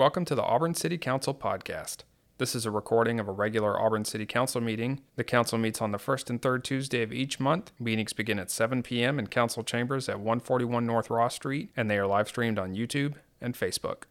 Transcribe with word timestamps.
Welcome 0.00 0.24
to 0.24 0.34
the 0.34 0.42
Auburn 0.42 0.72
City 0.72 0.96
Council 0.96 1.34
podcast. 1.34 2.04
This 2.38 2.54
is 2.54 2.64
a 2.64 2.70
recording 2.70 3.20
of 3.20 3.28
a 3.28 3.32
regular 3.32 3.78
Auburn 3.78 4.06
City 4.06 4.24
Council 4.24 4.58
meeting. 4.62 5.02
The 5.16 5.24
council 5.24 5.58
meets 5.58 5.82
on 5.82 5.92
the 5.92 5.98
first 5.98 6.30
and 6.30 6.40
third 6.40 6.64
Tuesday 6.64 7.02
of 7.02 7.12
each 7.12 7.38
month. 7.38 7.70
Meetings 7.78 8.14
begin 8.14 8.38
at 8.38 8.50
7 8.50 8.82
p.m. 8.82 9.18
in 9.18 9.26
council 9.26 9.62
chambers 9.62 10.08
at 10.08 10.16
141 10.16 10.86
North 10.86 11.10
Ross 11.10 11.34
Street, 11.34 11.68
and 11.76 11.90
they 11.90 11.98
are 11.98 12.06
live 12.06 12.28
streamed 12.28 12.58
on 12.58 12.74
YouTube 12.74 13.16
and 13.42 13.54
Facebook. 13.54 14.04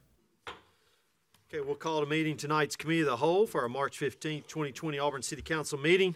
Okay, 1.51 1.65
we'll 1.65 1.73
call 1.73 2.03
a 2.03 2.05
meeting 2.05 2.37
tonight's 2.37 2.75
Committee 2.75 3.01
of 3.01 3.07
the 3.07 3.17
Whole 3.17 3.47
for 3.47 3.63
our 3.63 3.67
March 3.67 3.97
fifteenth, 3.97 4.47
twenty 4.47 4.71
twenty 4.71 4.99
Auburn 4.99 5.23
City 5.23 5.41
Council 5.41 5.79
meeting. 5.79 6.15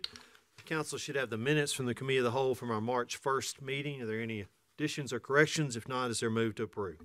The 0.57 0.63
council 0.65 0.99
should 0.99 1.15
have 1.15 1.31
the 1.31 1.37
minutes 1.39 1.73
from 1.73 1.87
the 1.87 1.95
Committee 1.95 2.19
of 2.19 2.25
the 2.25 2.29
Whole 2.29 2.53
from 2.53 2.69
our 2.69 2.79
March 2.79 3.17
first 3.17 3.59
meeting. 3.59 4.03
Are 4.03 4.05
there 4.05 4.21
any 4.21 4.45
additions 4.77 5.11
or 5.11 5.19
corrections? 5.19 5.75
If 5.75 5.87
not, 5.87 6.11
is 6.11 6.19
there 6.19 6.29
a 6.29 6.31
move 6.31 6.53
to 6.57 6.63
approve? 6.63 6.99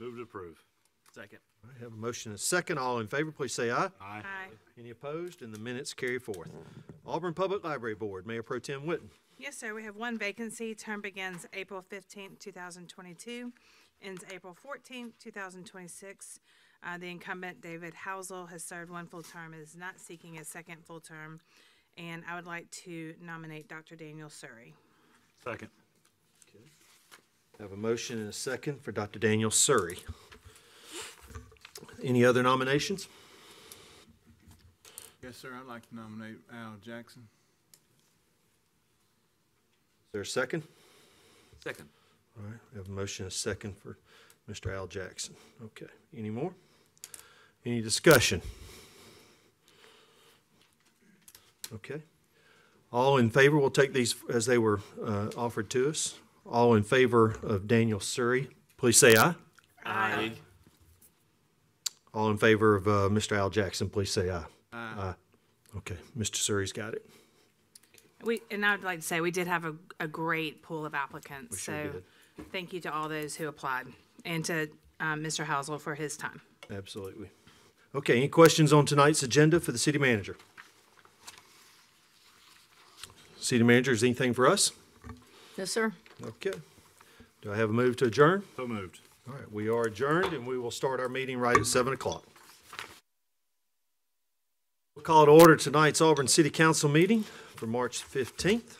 Move 0.00 0.16
to 0.16 0.22
approve. 0.22 0.64
Second. 1.12 1.38
All 1.64 1.70
right, 1.70 1.80
have 1.80 1.92
a 1.92 1.96
motion 1.96 2.30
and 2.30 2.38
a 2.38 2.42
second. 2.42 2.78
All 2.78 2.98
in 3.00 3.06
favor, 3.06 3.32
please 3.32 3.52
say 3.54 3.70
aye. 3.70 3.88
Aye. 4.00 4.22
Aye. 4.24 4.48
Any 4.78 4.90
opposed? 4.90 5.42
And 5.42 5.52
the 5.54 5.58
minutes 5.58 5.92
carry 5.94 6.18
forth. 6.18 6.50
Auburn 7.06 7.34
Public 7.34 7.64
Library 7.64 7.94
Board, 7.94 8.26
Mayor 8.26 8.42
Pro 8.42 8.58
Tem 8.58 8.82
Witten. 8.82 9.08
Yes, 9.38 9.56
sir. 9.56 9.74
We 9.74 9.84
have 9.84 9.96
one 9.96 10.18
vacancy. 10.18 10.74
Term 10.74 11.00
begins 11.00 11.46
April 11.52 11.82
fifteenth, 11.82 12.38
two 12.38 12.52
thousand 12.52 12.88
twenty-two, 12.88 13.52
ends 14.02 14.24
April 14.32 14.52
fourteenth, 14.54 15.18
two 15.18 15.30
thousand 15.30 15.64
twenty-six. 15.64 16.40
Uh, 16.84 16.96
the 16.98 17.08
incumbent, 17.08 17.60
David 17.60 17.92
Housel, 17.94 18.48
has 18.50 18.62
served 18.62 18.90
one 18.90 19.06
full 19.06 19.22
term, 19.22 19.52
and 19.52 19.62
is 19.62 19.76
not 19.76 19.98
seeking 19.98 20.38
a 20.38 20.44
second 20.44 20.84
full 20.84 21.00
term. 21.00 21.40
And 21.96 22.22
I 22.28 22.36
would 22.36 22.46
like 22.46 22.70
to 22.84 23.14
nominate 23.20 23.66
Dr. 23.68 23.96
Daniel 23.96 24.28
Surrey. 24.30 24.74
Second. 25.42 25.70
I 27.58 27.62
Have 27.62 27.72
a 27.72 27.76
motion 27.76 28.20
and 28.20 28.28
a 28.28 28.32
second 28.32 28.80
for 28.82 28.92
Dr. 28.92 29.18
Daniel 29.18 29.50
Surrey. 29.50 29.98
Any 32.02 32.24
other 32.24 32.42
nominations? 32.42 33.08
Yes, 35.22 35.36
sir, 35.36 35.50
I'd 35.58 35.66
like 35.66 35.88
to 35.88 35.96
nominate 35.96 36.36
Al 36.52 36.76
Jackson. 36.80 37.22
Is 40.06 40.12
there 40.12 40.22
a 40.22 40.26
second? 40.26 40.62
Second. 41.62 41.88
All 42.38 42.44
right, 42.44 42.58
we 42.72 42.78
have 42.78 42.88
a 42.88 42.90
motion 42.92 43.24
and 43.24 43.32
a 43.32 43.34
second 43.34 43.76
for 43.76 43.98
Mr. 44.48 44.72
Al 44.74 44.86
Jackson. 44.86 45.34
Okay, 45.64 45.86
any 46.16 46.30
more? 46.30 46.52
Any 47.66 47.82
discussion? 47.82 48.40
Okay. 51.74 52.00
All 52.90 53.18
in 53.18 53.28
favor, 53.28 53.58
we'll 53.58 53.70
take 53.70 53.92
these 53.92 54.14
as 54.30 54.46
they 54.46 54.56
were 54.56 54.80
uh, 55.04 55.28
offered 55.36 55.68
to 55.70 55.90
us. 55.90 56.14
All 56.46 56.74
in 56.74 56.82
favor 56.82 57.36
of 57.42 57.66
Daniel 57.66 58.00
Surrey, 58.00 58.48
please 58.78 58.98
say 58.98 59.14
aye. 59.16 59.34
Aye. 59.84 60.32
All 62.14 62.30
in 62.30 62.38
favor 62.38 62.74
of 62.74 62.86
uh, 62.88 62.90
Mr. 63.10 63.36
Al 63.36 63.50
Jackson, 63.50 63.88
please 63.88 64.10
say 64.10 64.30
aye. 64.30 64.44
Aye. 64.72 65.14
Okay, 65.76 65.96
Mr. 66.16 66.36
Surrey's 66.36 66.72
got 66.72 66.94
it. 66.94 67.08
We, 68.24 68.40
and 68.50 68.64
I 68.66 68.72
would 68.74 68.82
like 68.84 69.00
to 69.00 69.06
say, 69.06 69.20
we 69.20 69.30
did 69.30 69.46
have 69.46 69.64
a, 69.64 69.74
a 70.00 70.08
great 70.08 70.62
pool 70.62 70.84
of 70.86 70.94
applicants. 70.94 71.52
We 71.52 71.58
sure 71.58 71.84
So 71.84 71.90
did. 71.92 72.52
thank 72.52 72.72
you 72.72 72.80
to 72.80 72.92
all 72.92 73.08
those 73.08 73.36
who 73.36 73.46
applied, 73.48 73.86
and 74.24 74.44
to 74.46 74.68
um, 74.98 75.22
Mr. 75.22 75.44
Housel 75.44 75.78
for 75.80 75.94
his 75.94 76.16
time. 76.16 76.40
Absolutely. 76.70 77.30
Okay, 77.94 78.16
any 78.16 78.28
questions 78.28 78.72
on 78.72 78.86
tonight's 78.86 79.22
agenda 79.22 79.60
for 79.60 79.72
the 79.72 79.78
city 79.78 79.98
manager? 79.98 80.36
City 83.38 83.62
manager, 83.62 83.92
is 83.92 84.02
anything 84.02 84.32
for 84.34 84.48
us? 84.48 84.72
Yes, 85.56 85.70
sir. 85.70 85.92
Okay. 86.24 86.52
Do 87.42 87.52
I 87.52 87.56
have 87.56 87.70
a 87.70 87.72
move 87.72 87.96
to 87.98 88.06
adjourn? 88.06 88.42
So 88.56 88.66
moved. 88.66 89.00
All 89.28 89.34
right, 89.34 89.52
we 89.52 89.68
are 89.68 89.82
adjourned 89.82 90.32
and 90.32 90.46
we 90.46 90.58
will 90.58 90.70
start 90.70 91.00
our 91.00 91.08
meeting 91.08 91.38
right 91.38 91.56
at 91.56 91.66
seven 91.66 91.92
o'clock. 91.92 92.24
We'll 94.96 95.02
call 95.02 95.26
to 95.26 95.32
order 95.32 95.54
tonight's 95.54 96.00
Auburn 96.00 96.28
City 96.28 96.48
Council 96.48 96.88
meeting 96.88 97.24
for 97.54 97.66
March 97.66 98.02
fifteenth. 98.02 98.78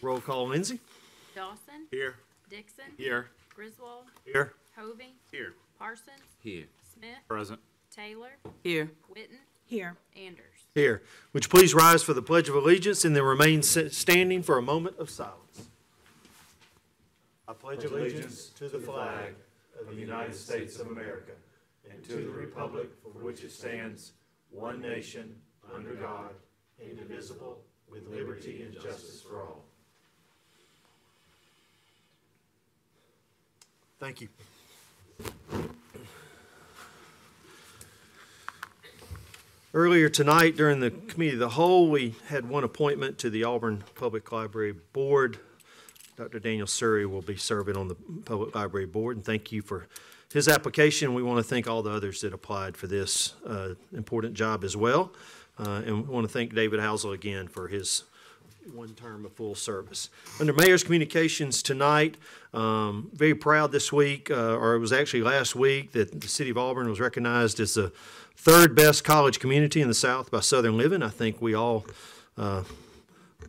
Roll 0.00 0.20
call, 0.20 0.48
Lindsay. 0.48 0.80
Dawson, 1.36 1.86
Here. 1.90 2.14
Dixon, 2.48 2.84
Here. 2.96 3.28
Griswold, 3.54 4.04
Here. 4.24 4.54
Hovey, 4.74 5.16
Here. 5.30 5.52
Parsons, 5.78 6.08
Here. 6.40 6.64
Smith, 6.94 7.18
Present. 7.28 7.60
Taylor, 7.94 8.30
Here. 8.62 8.90
Witten, 9.10 9.36
Here. 9.66 9.96
Anders. 10.16 10.46
Here. 10.74 11.02
Would 11.34 11.44
you 11.44 11.50
please 11.50 11.74
rise 11.74 12.02
for 12.02 12.14
the 12.14 12.22
Pledge 12.22 12.48
of 12.48 12.54
Allegiance 12.54 13.04
and 13.04 13.14
then 13.14 13.22
remain 13.22 13.62
standing 13.62 14.42
for 14.42 14.56
a 14.56 14.62
moment 14.62 14.98
of 14.98 15.10
silence? 15.10 15.68
I 17.48 17.52
pledge 17.52 17.84
allegiance 17.84 18.50
to 18.56 18.68
the 18.68 18.78
flag 18.78 19.34
of 19.80 19.94
the 19.94 20.00
United 20.00 20.34
States 20.34 20.78
of 20.78 20.88
America 20.88 21.32
and 21.90 22.02
to 22.04 22.16
the 22.16 22.30
republic 22.30 22.90
for 23.02 23.08
which 23.08 23.42
it 23.42 23.50
stands, 23.50 24.12
one 24.50 24.80
nation, 24.80 25.34
under 25.74 25.94
God, 25.94 26.30
indivisible, 26.80 27.62
with 27.90 28.06
liberty 28.08 28.62
and 28.62 28.74
justice 28.74 29.20
for 29.20 29.42
all. 29.42 29.64
Thank 33.98 34.20
you. 34.20 34.28
Earlier 39.74 40.08
tonight, 40.08 40.56
during 40.56 40.80
the 40.80 40.90
Committee 40.90 41.32
of 41.32 41.38
the 41.38 41.48
Whole, 41.50 41.88
we 41.88 42.14
had 42.26 42.48
one 42.48 42.62
appointment 42.62 43.16
to 43.18 43.30
the 43.30 43.44
Auburn 43.44 43.84
Public 43.94 44.30
Library 44.30 44.74
Board. 44.92 45.38
Dr. 46.16 46.38
Daniel 46.38 46.66
Surrey 46.66 47.06
will 47.06 47.22
be 47.22 47.36
serving 47.36 47.76
on 47.76 47.88
the 47.88 47.94
Public 48.24 48.54
Library 48.54 48.86
Board, 48.86 49.16
and 49.16 49.24
thank 49.24 49.50
you 49.50 49.62
for 49.62 49.86
his 50.32 50.46
application. 50.48 51.14
We 51.14 51.22
want 51.22 51.38
to 51.38 51.42
thank 51.42 51.66
all 51.66 51.82
the 51.82 51.90
others 51.90 52.20
that 52.20 52.32
applied 52.32 52.76
for 52.76 52.86
this 52.86 53.34
uh, 53.46 53.70
important 53.94 54.34
job 54.34 54.64
as 54.64 54.76
well. 54.76 55.12
Uh, 55.58 55.82
And 55.86 56.06
we 56.06 56.12
want 56.14 56.26
to 56.26 56.32
thank 56.32 56.54
David 56.54 56.80
Housel 56.80 57.12
again 57.12 57.48
for 57.48 57.68
his 57.68 58.04
one 58.72 58.94
term 58.94 59.24
of 59.24 59.32
full 59.32 59.54
service. 59.54 60.08
Under 60.38 60.52
Mayor's 60.52 60.84
Communications 60.84 61.62
tonight, 61.62 62.16
um, 62.54 63.10
very 63.12 63.34
proud 63.34 63.72
this 63.72 63.92
week, 63.92 64.30
uh, 64.30 64.56
or 64.56 64.74
it 64.74 64.78
was 64.78 64.92
actually 64.92 65.22
last 65.22 65.56
week, 65.56 65.92
that 65.92 66.20
the 66.20 66.28
city 66.28 66.50
of 66.50 66.58
Auburn 66.58 66.88
was 66.88 67.00
recognized 67.00 67.58
as 67.58 67.74
the 67.74 67.92
third 68.36 68.74
best 68.74 69.02
college 69.02 69.40
community 69.40 69.80
in 69.80 69.88
the 69.88 69.94
South 69.94 70.30
by 70.30 70.40
Southern 70.40 70.76
Living. 70.76 71.02
I 71.02 71.08
think 71.08 71.42
we 71.42 71.54
all 71.54 71.84
uh, 72.38 72.62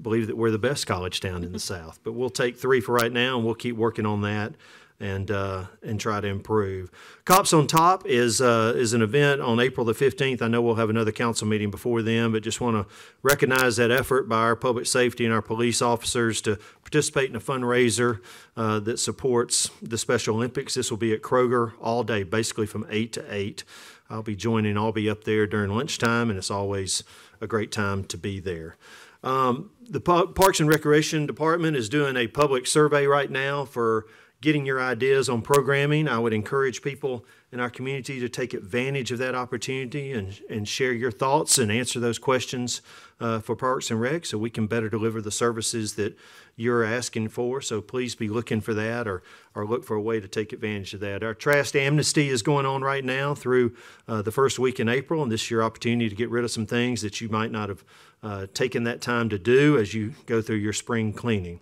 believe 0.02 0.28
that 0.28 0.38
we're 0.38 0.52
the 0.52 0.60
best 0.60 0.88
college 0.88 1.20
town 1.20 1.44
in 1.44 1.52
the 1.52 1.60
South, 1.74 2.00
but 2.04 2.14
we'll 2.14 2.30
take 2.30 2.58
three 2.58 2.82
for 2.82 2.94
right 2.94 3.12
now, 3.12 3.38
and 3.38 3.46
we'll 3.46 3.56
keep 3.56 3.76
working 3.76 4.06
on 4.06 4.22
that 4.22 4.54
and 5.00 5.32
uh, 5.32 5.66
and 5.82 6.00
try 6.00 6.22
to 6.22 6.28
improve. 6.28 6.90
Cops 7.26 7.52
on 7.52 7.68
Top 7.68 8.06
is 8.06 8.40
uh, 8.40 8.74
is 8.76 8.94
an 8.94 9.02
event 9.02 9.42
on 9.42 9.60
April 9.60 9.86
the 9.86 9.94
fifteenth. 9.94 10.42
I 10.42 10.48
know 10.48 10.62
we'll 10.62 10.76
have 10.76 10.90
another 10.90 11.12
council 11.12 11.48
meeting 11.48 11.72
before 11.72 12.02
then, 12.02 12.32
but 12.32 12.44
just 12.44 12.62
want 12.62 12.78
to 12.78 12.94
recognize 13.22 13.76
that 13.78 13.92
effort 13.92 14.30
by 14.30 14.38
our 14.38 14.56
public 14.56 14.86
safety 14.86 15.26
and 15.26 15.34
our 15.34 15.42
police 15.42 15.82
officers 15.82 16.42
to 16.42 16.58
participate 16.82 17.30
in 17.30 17.36
a 17.36 17.42
fundraiser 17.42 18.22
uh, 18.56 18.80
that 18.80 18.98
supports 18.98 19.70
the 19.82 19.98
Special 19.98 20.36
Olympics. 20.36 20.76
This 20.76 20.90
will 20.90 20.98
be 20.98 21.14
at 21.14 21.22
Kroger 21.22 21.74
all 21.82 22.04
day, 22.04 22.24
basically 22.24 22.68
from 22.68 22.86
eight 22.90 23.12
to 23.14 23.26
eight. 23.34 23.64
I'll 24.10 24.24
be 24.24 24.36
joining. 24.36 24.78
I'll 24.78 24.92
be 24.92 25.10
up 25.10 25.24
there 25.24 25.48
during 25.48 25.72
lunchtime, 25.72 26.30
and 26.30 26.38
it's 26.38 26.52
always 26.52 27.04
a 27.42 27.48
great 27.48 27.72
time 27.72 28.06
to 28.06 28.18
be 28.18 28.40
there. 28.40 28.78
Um, 29.24 29.72
the 29.90 30.02
Pa- 30.02 30.28
Parks 30.28 30.60
and 30.60 30.70
Recreation 30.70 31.26
Department 31.26 31.78
is 31.78 31.90
doing 31.90 32.18
a 32.18 32.28
public 32.28 32.68
survey 32.68 33.06
right 33.06 33.32
now 33.32 33.66
for 33.66 34.06
getting 34.42 34.66
your 34.66 34.82
ideas 34.82 35.30
on 35.30 35.42
programming. 35.42 36.08
I 36.08 36.20
would 36.20 36.34
encourage 36.34 36.82
people 36.82 37.26
in 37.54 37.60
our 37.60 37.70
community 37.70 38.20
to 38.20 38.28
take 38.28 38.56
advantage 38.56 39.12
of 39.12 39.20
that 39.20 39.36
opportunity 39.36 40.12
and, 40.12 40.42
and 40.50 40.68
share 40.68 40.92
your 40.92 41.12
thoughts 41.12 41.60
and 41.60 41.72
answer 41.72 42.00
those 42.00 42.18
questions 42.18 42.82
uh, 43.20 43.40
for 43.40 43.56
Parks 43.56 43.92
and 43.92 44.02
Rec 44.02 44.26
so 44.26 44.40
we 44.40 44.50
can 44.50 44.66
better 44.66 44.90
deliver 44.90 45.22
the 45.22 45.32
services 45.32 45.94
that 45.94 46.18
you're 46.56 46.84
asking 46.84 47.30
for. 47.30 47.62
So 47.62 47.80
please 47.80 48.16
be 48.16 48.28
looking 48.28 48.60
for 48.60 48.74
that 48.74 49.08
or, 49.08 49.22
or 49.54 49.68
look 49.68 49.84
for 49.84 49.96
a 49.96 50.02
way 50.02 50.20
to 50.20 50.28
take 50.28 50.52
advantage 50.52 50.96
of 50.96 51.00
that. 51.02 51.22
Our 51.24 51.36
trash 51.36 51.76
amnesty 51.76 52.30
is 52.30 52.42
going 52.42 52.66
on 52.66 52.82
right 52.82 53.06
now 53.06 53.36
through 53.36 53.76
uh, 54.08 54.24
the 54.24 54.32
first 54.32 54.58
week 54.58 54.80
in 54.80 54.90
April, 54.90 55.22
and 55.22 55.32
this 55.32 55.44
is 55.44 55.52
your 55.52 55.62
opportunity 55.62 56.10
to 56.10 56.16
get 56.16 56.32
rid 56.32 56.44
of 56.44 56.50
some 56.50 56.66
things 56.66 57.04
that 57.04 57.22
you 57.22 57.30
might 57.30 57.52
not 57.52 57.70
have 57.70 57.84
uh, 58.24 58.48
taken 58.56 58.84
that 58.86 59.00
time 59.00 59.30
to 59.30 59.38
do 59.38 59.78
as 59.78 59.94
you 59.94 60.16
go 60.26 60.42
through 60.42 60.56
your 60.56 60.74
spring 60.74 61.14
cleaning. 61.14 61.60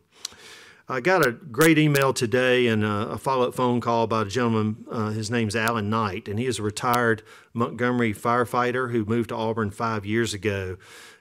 I 0.91 0.99
got 0.99 1.25
a 1.25 1.31
great 1.31 1.77
email 1.77 2.11
today 2.11 2.67
and 2.67 2.83
a, 2.83 3.11
a 3.11 3.17
follow-up 3.17 3.55
phone 3.55 3.79
call 3.79 4.07
by 4.07 4.23
a 4.23 4.25
gentleman. 4.25 4.85
Uh, 4.91 5.11
his 5.11 5.31
name's 5.31 5.55
Alan 5.55 5.89
Knight, 5.89 6.27
and 6.27 6.38
he 6.38 6.45
is 6.45 6.59
a 6.59 6.63
retired 6.63 7.23
Montgomery 7.53 8.13
firefighter 8.13 8.91
who 8.91 9.05
moved 9.05 9.29
to 9.29 9.35
Auburn 9.35 9.71
five 9.71 10.05
years 10.05 10.33
ago. 10.33 10.75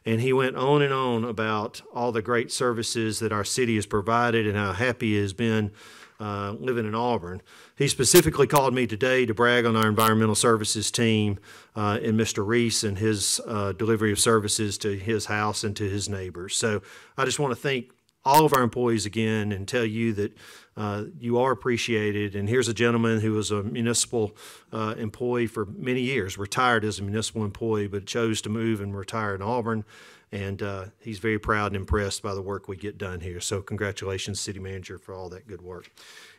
And 0.05 0.21
he 0.21 0.33
went 0.33 0.57
on 0.57 0.83
and 0.83 0.93
on 0.93 1.23
about 1.23 1.83
all 1.95 2.11
the 2.11 2.21
great 2.21 2.51
services 2.51 3.21
that 3.21 3.31
our 3.31 3.45
city 3.45 3.77
has 3.77 3.87
provided 3.87 4.45
and 4.45 4.57
how 4.57 4.73
happy 4.73 5.13
he 5.13 5.21
has 5.21 5.33
been 5.33 5.71
uh, 6.19 6.57
living 6.59 6.85
in 6.85 6.97
Auburn. 6.97 7.41
He 7.77 7.87
specifically 7.87 8.49
called 8.49 8.75
me 8.75 8.89
today 8.89 9.25
to 9.25 9.35
brag 9.35 9.65
on 9.67 9.77
our 9.77 9.89
environmental 9.89 10.35
services 10.35 10.91
team 10.91 11.39
uh, 11.77 12.01
and 12.03 12.19
Mr. 12.19 12.45
Reese 12.45 12.83
and 12.83 12.99
his 12.99 13.41
uh, 13.47 13.71
delivery 13.71 14.11
of 14.11 14.19
services 14.19 14.77
to 14.79 14.99
his 14.99 15.27
house 15.27 15.63
and 15.63 15.77
to 15.77 15.89
his 15.89 16.09
neighbors. 16.09 16.57
So 16.57 16.83
I 17.17 17.25
just 17.25 17.39
want 17.39 17.53
to 17.53 17.57
thank 17.57 17.93
all 18.25 18.45
of 18.45 18.53
our 18.53 18.63
employees 18.63 19.07
again 19.07 19.53
and 19.53 19.67
tell 19.67 19.85
you 19.85 20.13
that 20.13 20.37
uh, 20.77 21.05
you 21.19 21.39
are 21.39 21.53
appreciated. 21.53 22.35
And 22.35 22.49
here's 22.49 22.69
a 22.69 22.75
gentleman 22.75 23.21
who 23.21 23.33
was 23.33 23.51
a 23.51 23.63
municipal 23.63 24.37
uh, 24.73 24.95
employee 24.99 25.47
for 25.47 25.65
many 25.67 26.01
years, 26.01 26.37
retired 26.39 26.85
as 26.85 26.99
a 26.99 27.03
municipal 27.03 27.45
employee, 27.45 27.89
but 27.89 28.07
chose 28.07 28.41
to 28.43 28.49
move 28.49 28.81
and 28.81 28.97
retire 28.97 29.35
in 29.35 29.43
Auburn. 29.43 29.85
And 30.33 30.63
uh, 30.63 30.87
he's 31.01 31.19
very 31.19 31.39
proud 31.39 31.69
and 31.69 31.77
impressed 31.77 32.23
by 32.23 32.35
the 32.35 32.43
work 32.43 32.69
we 32.69 32.77
get 32.77 32.99
done 32.99 33.21
here. 33.21 33.41
So, 33.41 33.63
congratulations, 33.63 34.39
City 34.39 34.61
Manager, 34.61 34.97
for 34.97 35.13
all 35.13 35.29
that 35.31 35.49
good 35.49 35.61
work. 35.61 35.91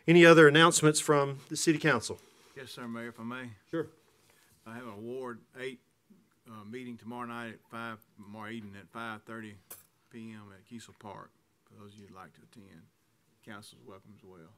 Any 0.08 0.26
other 0.26 0.48
announcements 0.48 1.02
from 1.02 1.40
the 1.50 1.58
City 1.58 1.78
Council? 1.78 2.18
Yes, 2.56 2.72
sir, 2.72 2.88
Mayor, 2.88 3.10
if 3.10 3.20
I 3.20 3.24
may. 3.24 3.50
Sure. 3.70 3.88
I 4.66 4.76
have 4.76 4.84
an 4.84 4.94
Award 4.94 5.40
Eight, 5.60 5.80
uh, 6.48 6.64
meeting 6.70 6.96
tomorrow 6.96 7.28
night 7.28 7.54
at 7.54 7.60
five, 7.70 7.98
tomorrow 8.16 8.52
evening 8.52 8.76
at 8.80 8.88
five 8.90 9.24
thirty 9.24 9.56
PM 10.12 10.44
at 10.54 10.66
Kiesel 10.70 10.98
Park, 11.00 11.32
for 11.72 11.84
those 11.84 11.94
of 11.94 12.00
you 12.00 12.06
who'd 12.08 12.16
like 12.16 12.34
to 12.34 12.42
attend. 12.52 12.82
Council's 13.46 13.82
welcome 13.88 14.12
as 14.16 14.24
well. 14.24 14.52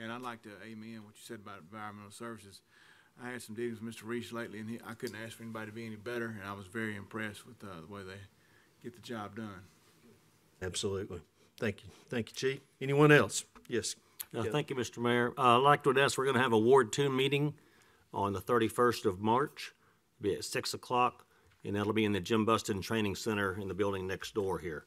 And 0.00 0.12
I'd 0.12 0.22
like 0.22 0.42
to 0.42 0.50
amen 0.64 1.02
what 1.04 1.14
you 1.16 1.22
said 1.22 1.40
about 1.44 1.60
environmental 1.60 2.10
services. 2.12 2.60
I 3.22 3.30
had 3.30 3.42
some 3.42 3.56
dealings 3.56 3.80
with 3.80 3.94
Mr. 3.96 4.02
Reese 4.04 4.32
lately, 4.32 4.60
and 4.60 4.70
he, 4.70 4.78
I 4.86 4.94
couldn't 4.94 5.16
ask 5.16 5.36
for 5.36 5.42
anybody 5.42 5.66
to 5.66 5.72
be 5.72 5.84
any 5.86 5.96
better, 5.96 6.26
and 6.26 6.48
I 6.48 6.52
was 6.52 6.66
very 6.66 6.94
impressed 6.94 7.46
with, 7.46 7.56
uh, 7.64 7.80
the 7.80 7.92
way 7.92 8.02
they 8.02 8.20
get 8.82 8.94
the 8.94 9.02
job 9.02 9.36
done. 9.36 9.62
Absolutely. 10.62 11.20
Thank 11.58 11.82
you. 11.82 11.90
Thank 12.08 12.28
you, 12.30 12.34
Chief. 12.34 12.60
Anyone 12.80 13.10
else? 13.10 13.44
Yes. 13.66 13.96
Uh, 14.36 14.44
Thank 14.44 14.70
you, 14.70 14.76
Mr. 14.76 14.98
Mayor. 14.98 15.32
Uh, 15.36 15.56
I'd 15.58 15.64
like 15.64 15.82
to 15.84 15.90
announce 15.90 16.16
we're 16.16 16.24
going 16.24 16.36
to 16.36 16.42
have 16.42 16.52
a 16.52 16.58
Ward 16.58 16.92
Two 16.92 17.08
meeting 17.08 17.54
on 18.12 18.32
the 18.32 18.40
thirty-first 18.40 19.06
of 19.06 19.20
March. 19.20 19.72
It'll 20.20 20.30
Be 20.30 20.36
at 20.36 20.44
six 20.44 20.74
o'clock, 20.74 21.24
and 21.64 21.74
that'll 21.74 21.92
be 21.92 22.04
in 22.04 22.12
the 22.12 22.20
Jim 22.20 22.44
Buston 22.44 22.82
Training 22.82 23.14
Center 23.14 23.58
in 23.58 23.68
the 23.68 23.74
building 23.74 24.06
next 24.06 24.34
door 24.34 24.58
here. 24.58 24.84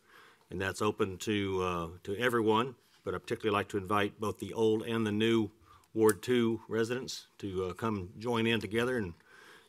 And 0.51 0.59
that's 0.59 0.81
open 0.81 1.17
to, 1.19 1.63
uh, 1.63 1.87
to 2.03 2.17
everyone, 2.17 2.75
but 3.05 3.15
I 3.15 3.19
particularly 3.19 3.57
like 3.57 3.69
to 3.69 3.77
invite 3.77 4.19
both 4.19 4.37
the 4.37 4.51
old 4.51 4.83
and 4.83 5.07
the 5.07 5.11
new 5.11 5.49
Ward 5.93 6.21
Two 6.21 6.59
residents 6.67 7.27
to, 7.37 7.67
uh, 7.67 7.73
come 7.73 8.09
join 8.19 8.45
in 8.45 8.59
together 8.59 8.97
and 8.97 9.13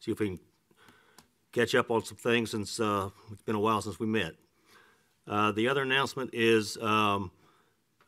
see 0.01 0.11
if 0.11 0.19
we 0.19 0.27
can 0.27 0.41
catch 1.53 1.77
up 1.77 1.93
on 1.93 2.05
some 2.05 2.17
things 2.17 2.51
since, 2.51 2.81
uh, 2.81 3.11
it's 3.31 3.43
been 3.43 3.55
a 3.55 3.61
while 3.61 3.81
since 3.81 4.01
we 4.01 4.09
met. 4.09 4.35
Uh, 5.29 5.53
the 5.53 5.69
other 5.69 5.83
announcement 5.83 6.31
is, 6.33 6.77
um, 6.79 7.31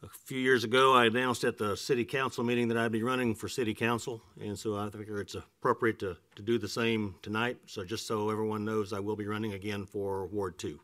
a 0.02 0.08
few 0.24 0.40
years 0.40 0.64
ago, 0.64 0.94
I 0.94 1.06
announced 1.06 1.44
at 1.44 1.58
the 1.58 1.76
city 1.76 2.04
council 2.04 2.42
meeting 2.42 2.66
that 2.68 2.76
I'd 2.76 2.90
be 2.90 3.04
running 3.04 3.36
for 3.36 3.48
city 3.48 3.72
council, 3.72 4.20
and 4.40 4.58
so 4.58 4.76
I 4.76 4.90
figure 4.90 5.20
it's 5.20 5.36
appropriate 5.36 6.00
to, 6.00 6.16
to 6.34 6.42
do 6.42 6.58
the 6.58 6.68
same 6.68 7.14
tonight. 7.22 7.56
So 7.66 7.84
just 7.84 8.06
so 8.08 8.30
everyone 8.30 8.64
knows, 8.64 8.92
I 8.92 8.98
will 8.98 9.16
be 9.16 9.26
running 9.26 9.52
again 9.52 9.86
for 9.86 10.26
Ward 10.26 10.58
Two. 10.58 10.80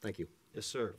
Thank 0.00 0.18
you. 0.18 0.28
Yes, 0.54 0.66
sir. 0.66 0.94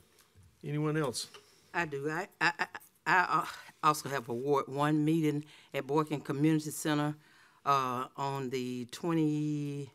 Anyone 0.62 0.96
else? 0.96 1.28
I 1.72 1.86
do. 1.86 2.10
I, 2.10 2.28
I, 2.40 2.52
I, 2.58 2.66
I 3.06 3.40
uh, 3.40 3.44
also 3.82 4.08
have 4.08 4.28
a 4.28 4.34
Ward 4.34 4.68
One 4.68 5.04
meeting 5.04 5.44
at 5.72 5.86
Boykin 5.86 6.20
Community 6.20 6.70
Center, 6.70 7.16
uh, 7.64 8.06
on 8.16 8.50
the 8.50 8.86
twenty, 8.86 9.90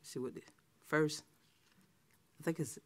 let's 0.00 0.10
see 0.10 0.18
what, 0.18 0.34
the 0.34 0.42
first? 0.86 1.22
I 2.40 2.44
think 2.44 2.60
it's 2.60 2.78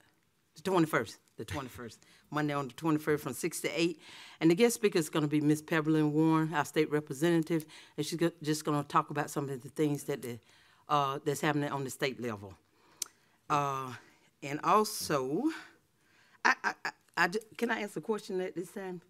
the 0.57 0.63
twenty-first, 0.63 1.19
the 1.37 1.45
twenty-first, 1.45 2.01
Monday 2.31 2.55
on 2.55 2.69
the 2.69 2.75
twenty-first 2.75 3.23
from 3.23 3.33
six 3.33 3.61
to 3.61 3.81
eight. 3.81 4.01
And 4.41 4.51
the 4.51 4.55
guest 4.55 4.75
speaker 4.75 4.99
is 4.99 5.09
gonna 5.09 5.29
be 5.29 5.41
Miss 5.41 5.63
Pebblin 5.63 6.11
Warren, 6.11 6.53
our 6.53 6.65
state 6.65 6.91
representative, 6.91 7.65
and 7.97 8.05
she's 8.05 8.21
just 8.43 8.65
gonna 8.65 8.83
talk 8.85 9.11
about 9.11 9.31
some 9.31 9.49
of 9.49 9.63
the 9.63 9.69
things 9.69 10.05
that 10.05 10.23
the, 10.23 10.39
uh, 10.89 11.19
that's 11.25 11.41
happening 11.41 11.71
on 11.71 11.85
the 11.85 11.91
state 11.91 12.21
level. 12.21 12.55
Uh, 13.49 13.93
and 14.43 14.61
also, 14.65 15.43
I, 16.45 16.55
I, 16.65 16.75
I, 16.85 16.91
I 17.17 17.29
ju- 17.29 17.41
can 17.57 17.71
I 17.71 17.83
ask 17.83 17.97
a 17.97 18.01
question 18.01 18.41
at 18.41 18.55
this 18.55 18.71
time? 18.71 19.01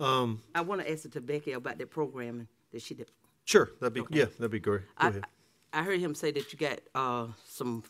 Um, 0.00 0.42
I 0.54 0.60
want 0.62 0.80
to 0.80 0.90
ask 0.90 1.04
it 1.04 1.12
to 1.12 1.20
Becky 1.20 1.52
about 1.52 1.78
that 1.78 1.90
programming 1.90 2.48
that 2.72 2.82
she 2.82 2.94
did. 2.94 3.10
sure, 3.44 3.70
that'd 3.80 3.94
be, 3.94 4.02
yeah, 4.10 4.26
that'd 4.38 4.50
be 4.50 4.60
great. 4.60 4.82
Go 4.82 4.86
I, 5.06 5.08
ahead. 5.08 5.24
I 5.72 5.82
heard 5.82 6.00
him 6.00 6.14
say 6.14 6.30
that 6.32 6.52
you 6.52 6.58
got 6.58 6.80
uh, 6.94 7.26
some 7.48 7.84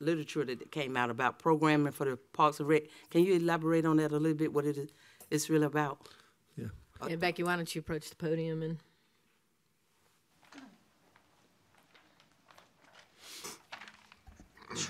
literature 0.00 0.44
that 0.44 0.70
came 0.70 0.96
out 0.96 1.10
about 1.10 1.38
programming 1.38 1.92
for 1.92 2.04
the 2.04 2.16
Parks 2.32 2.60
and 2.60 2.68
Rec. 2.68 2.84
Can 3.10 3.24
you 3.24 3.34
elaborate 3.34 3.84
on 3.84 3.96
that 3.98 4.12
a 4.12 4.16
little 4.16 4.36
bit? 4.36 4.52
What 4.52 4.64
it 4.64 4.78
is, 4.78 4.90
it's 5.30 5.50
really 5.50 5.66
about? 5.66 6.08
Yeah, 7.08 7.14
Becky, 7.16 7.44
why 7.44 7.54
don't 7.54 7.72
you 7.72 7.80
approach 7.80 8.10
the 8.10 8.16
podium 8.16 8.62
and 8.62 8.78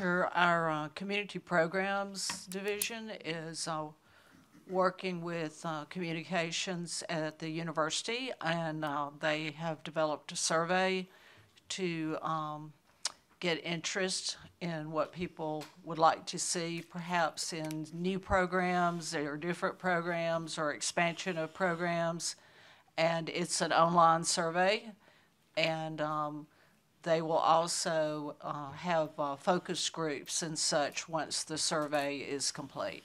Our 0.01 0.71
uh, 0.71 0.89
Community 0.95 1.41
Programs 1.41 2.47
Division 2.47 3.11
is 3.25 3.67
uh, 3.67 3.87
working 4.71 5.23
with 5.23 5.61
uh, 5.65 5.87
communications 5.87 7.03
at 7.09 7.41
the 7.41 7.49
university, 7.49 8.31
and 8.41 8.85
uh, 8.85 9.11
they 9.19 9.51
have 9.53 9.83
developed 9.83 10.31
a 10.31 10.37
survey 10.37 11.09
to 11.71 12.17
um, 12.23 12.73
get 13.41 13.65
interest 13.65 14.37
in 14.61 14.93
what 14.93 15.13
people 15.13 15.65
would 15.85 15.99
like 15.99 16.25
to 16.27 16.39
see, 16.39 16.85
perhaps 16.89 17.53
in 17.53 17.87
new 17.93 18.21
programs 18.21 19.17
or 19.17 19.37
different 19.37 19.81
programs 19.81 20.59
or 20.59 20.73
expansion 20.73 21.37
of 21.37 21.53
programs. 21.53 22.37
And 22.97 23.29
it's 23.29 23.61
an 23.61 23.73
online 23.73 24.23
survey, 24.23 24.93
and 25.57 26.01
um, 26.01 26.47
they 27.09 27.23
will 27.23 27.43
also 27.57 28.37
uh, 28.43 28.71
have 28.73 29.11
uh, 29.19 29.35
focus 29.35 29.89
groups 29.89 30.43
and 30.43 30.59
such 30.59 31.09
once 31.09 31.43
the 31.43 31.57
survey 31.57 32.19
is 32.19 32.53
complete. 32.53 33.03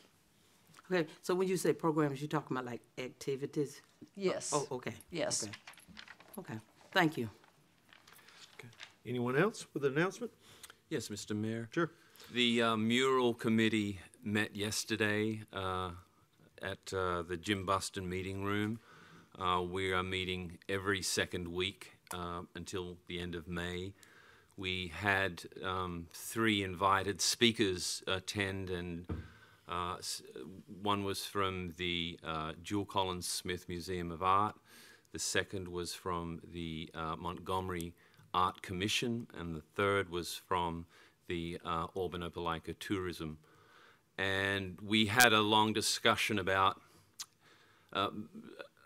Okay, 0.91 1.07
so 1.21 1.33
when 1.33 1.47
you 1.47 1.55
say 1.55 1.71
programs, 1.71 2.19
you're 2.19 2.27
talking 2.27 2.57
about 2.57 2.65
like 2.65 2.81
activities? 2.97 3.81
Yes. 4.15 4.51
Oh, 4.53 4.67
okay. 4.71 4.93
Yes. 5.09 5.43
Okay. 5.43 5.53
Okay, 6.37 6.59
thank 6.91 7.17
you. 7.17 7.29
Okay. 8.59 8.67
Anyone 9.05 9.37
else 9.37 9.65
with 9.73 9.85
an 9.85 9.97
announcement? 9.97 10.33
Yes, 10.89 11.07
Mr. 11.07 11.33
Mayor. 11.33 11.69
Sure. 11.71 11.89
The 12.33 12.61
uh, 12.61 12.75
mural 12.75 13.33
committee 13.33 13.99
met 14.21 14.53
yesterday 14.53 15.43
uh, 15.53 15.91
at 16.61 16.93
uh, 16.93 17.21
the 17.21 17.37
Jim 17.37 17.65
Buston 17.65 18.09
Meeting 18.09 18.43
Room. 18.43 18.79
Uh, 19.39 19.61
We 19.61 19.93
are 19.93 20.03
meeting 20.03 20.59
every 20.67 21.01
second 21.01 21.47
week 21.47 21.93
uh, 22.13 22.41
until 22.55 22.97
the 23.07 23.19
end 23.19 23.35
of 23.35 23.47
May. 23.47 23.93
We 24.55 24.91
had 24.95 25.43
um, 25.63 26.07
three 26.13 26.63
invited 26.63 27.21
speakers 27.21 28.03
attend, 28.07 28.69
and 28.69 29.05
uh, 29.67 29.97
one 30.81 31.03
was 31.03 31.25
from 31.25 31.73
the 31.77 32.19
uh, 32.23 32.53
Jule 32.61 32.85
Collins 32.85 33.27
Smith 33.27 33.67
Museum 33.67 34.11
of 34.11 34.21
Art. 34.21 34.55
The 35.11 35.19
second 35.19 35.67
was 35.67 35.93
from 35.93 36.41
the 36.51 36.89
uh, 36.93 37.15
Montgomery 37.15 37.93
Art 38.33 38.61
Commission, 38.61 39.27
and 39.37 39.55
the 39.55 39.61
third 39.61 40.09
was 40.09 40.35
from 40.35 40.85
the 41.27 41.59
uh, 41.65 41.87
Auburn 41.95 42.21
Opelika 42.21 42.75
Tourism. 42.79 43.37
And 44.17 44.77
we 44.81 45.07
had 45.07 45.33
a 45.33 45.41
long 45.41 45.73
discussion 45.73 46.37
about 46.37 46.79
uh, 47.91 48.09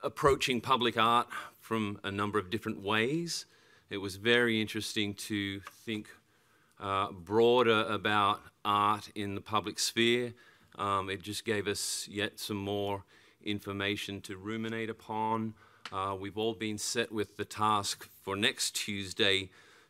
approaching 0.04 0.62
public 0.62 0.98
art 0.98 1.28
from 1.68 2.00
a 2.02 2.10
number 2.10 2.40
of 2.40 2.50
different 2.50 2.82
ways. 2.82 3.46
It 3.90 3.98
was 3.98 4.16
very 4.16 4.62
interesting 4.62 5.14
to 5.16 5.60
think 5.86 6.08
uh, 6.80 7.12
broader 7.12 7.86
about 7.90 8.40
art 8.64 9.10
in 9.16 9.36
the 9.36 9.42
public 9.42 9.78
sphere. 9.78 10.34
Um, 10.78 11.10
it 11.10 11.22
just 11.22 11.44
gave 11.44 11.68
us 11.68 12.08
yet 12.10 12.40
some 12.40 12.56
more 12.56 13.04
information 13.44 14.22
to 14.22 14.38
ruminate 14.38 14.90
upon. 14.90 15.56
Uh, 15.92 16.16
we've 16.18 16.38
all 16.38 16.54
been 16.54 16.78
set 16.78 17.12
with 17.12 17.36
the 17.36 17.44
task 17.44 18.08
for 18.24 18.38
next 18.38 18.72
Tuesday 18.72 19.50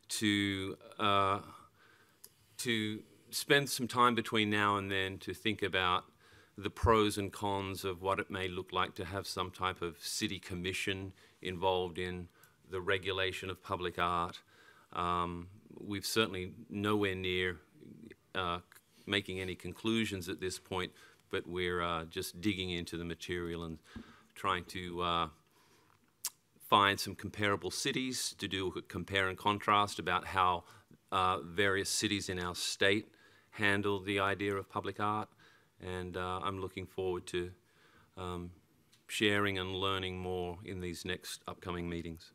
to 0.09 0.77
uh, 0.97 1.41
to 2.57 3.03
spend 3.29 3.69
some 3.69 3.87
time 3.87 4.15
between 4.15 4.49
now 4.49 4.77
and 4.77 4.91
then 4.91 5.19
to 5.19 5.31
think 5.31 5.61
about 5.61 6.05
the 6.57 6.71
pros 6.71 7.19
and 7.19 7.31
cons 7.31 7.85
of 7.85 8.01
what 8.01 8.19
it 8.19 8.31
may 8.31 8.47
look 8.47 8.73
like 8.73 8.95
to 8.95 9.05
have 9.05 9.27
some 9.27 9.51
type 9.51 9.83
of 9.83 9.97
city 9.99 10.39
commission 10.39 11.13
involved 11.41 11.97
in 11.97 12.27
the 12.69 12.81
regulation 12.81 13.49
of 13.49 13.61
public 13.63 13.97
art. 13.99 14.39
Um, 14.93 15.47
we've 15.79 16.05
certainly 16.05 16.53
nowhere 16.69 17.15
near 17.15 17.57
uh, 18.35 18.59
making 19.05 19.39
any 19.39 19.55
conclusions 19.55 20.29
at 20.29 20.39
this 20.39 20.59
point, 20.59 20.91
but 21.31 21.47
we're 21.47 21.81
uh, 21.81 22.05
just 22.05 22.41
digging 22.41 22.69
into 22.71 22.97
the 22.97 23.05
material 23.05 23.63
and 23.63 23.79
trying 24.35 24.65
to 24.65 25.01
uh, 25.01 25.27
find 26.69 26.99
some 26.99 27.15
comparable 27.15 27.71
cities 27.71 28.35
to 28.37 28.47
do 28.47 28.73
a 28.75 28.81
compare 28.81 29.29
and 29.29 29.37
contrast 29.37 29.99
about 29.99 30.27
how 30.27 30.63
uh, 31.11 31.39
various 31.39 31.89
cities 31.89 32.29
in 32.29 32.39
our 32.39 32.53
state 32.55 33.07
handle 33.51 33.99
the 33.99 34.19
idea 34.19 34.53
of 34.55 34.69
public 34.69 34.99
art. 34.99 35.29
And 35.81 36.17
uh, 36.17 36.39
I'm 36.43 36.59
looking 36.59 36.85
forward 36.85 37.25
to 37.27 37.51
um, 38.17 38.51
sharing 39.07 39.57
and 39.57 39.75
learning 39.75 40.19
more 40.19 40.59
in 40.63 40.81
these 40.81 41.05
next 41.05 41.41
upcoming 41.47 41.89
meetings. 41.89 42.33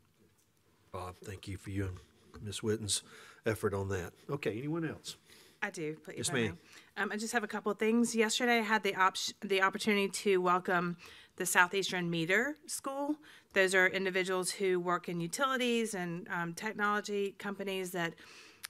Bob, 0.90 1.16
thank 1.24 1.48
you 1.48 1.56
for 1.56 1.70
you 1.70 1.84
and 1.84 2.44
Ms. 2.44 2.62
Witten's 2.62 3.02
effort 3.46 3.74
on 3.74 3.88
that. 3.90 4.12
Okay, 4.28 4.56
anyone 4.58 4.88
else? 4.88 5.16
I 5.62 5.70
do. 5.70 5.94
Put 6.04 6.16
Yes, 6.16 6.28
if 6.28 6.34
I 6.34 6.38
ma'am. 6.38 6.58
Um, 6.96 7.12
I 7.12 7.16
just 7.16 7.32
have 7.32 7.44
a 7.44 7.48
couple 7.48 7.70
of 7.70 7.78
things. 7.78 8.16
Yesterday, 8.16 8.58
I 8.58 8.62
had 8.62 8.82
the 8.82 8.96
op- 8.96 9.16
the 9.42 9.62
opportunity 9.62 10.08
to 10.08 10.38
welcome 10.38 10.96
the 11.36 11.46
Southeastern 11.46 12.10
Meter 12.10 12.56
School. 12.66 13.16
Those 13.52 13.74
are 13.74 13.86
individuals 13.86 14.50
who 14.50 14.80
work 14.80 15.08
in 15.08 15.20
utilities 15.20 15.94
and 15.94 16.26
um, 16.30 16.54
technology 16.54 17.34
companies 17.38 17.92
that 17.92 18.14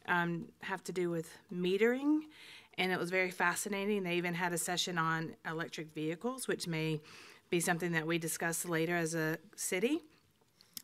um, 0.06 0.46
have 0.60 0.84
to 0.84 0.92
do 0.92 1.08
with 1.08 1.30
metering. 1.52 2.20
And 2.78 2.92
it 2.92 2.98
was 2.98 3.10
very 3.10 3.30
fascinating. 3.30 4.02
They 4.02 4.16
even 4.16 4.34
had 4.34 4.52
a 4.52 4.58
session 4.58 4.98
on 4.98 5.34
electric 5.46 5.94
vehicles, 5.94 6.46
which 6.46 6.66
may 6.66 7.00
be 7.52 7.60
something 7.60 7.92
that 7.92 8.06
we 8.06 8.16
discuss 8.16 8.64
later 8.64 8.96
as 8.96 9.14
a 9.14 9.36
city. 9.56 10.00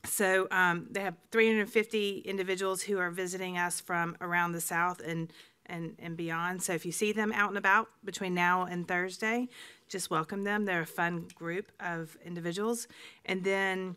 So 0.04 0.46
um, 0.50 0.86
they 0.90 1.00
have 1.00 1.16
350 1.32 2.18
individuals 2.18 2.82
who 2.82 2.98
are 2.98 3.10
visiting 3.10 3.56
us 3.56 3.80
from 3.80 4.18
around 4.20 4.52
the 4.52 4.60
South 4.60 5.00
and, 5.00 5.32
and, 5.64 5.96
and 5.98 6.14
beyond. 6.14 6.62
So 6.62 6.74
if 6.74 6.84
you 6.84 6.92
see 6.92 7.12
them 7.12 7.32
out 7.32 7.48
and 7.48 7.56
about 7.56 7.88
between 8.04 8.34
now 8.34 8.64
and 8.64 8.86
Thursday, 8.86 9.48
just 9.88 10.10
welcome 10.10 10.44
them. 10.44 10.66
They're 10.66 10.82
a 10.82 10.86
fun 10.86 11.28
group 11.34 11.72
of 11.80 12.18
individuals. 12.22 12.86
And 13.24 13.42
then 13.42 13.96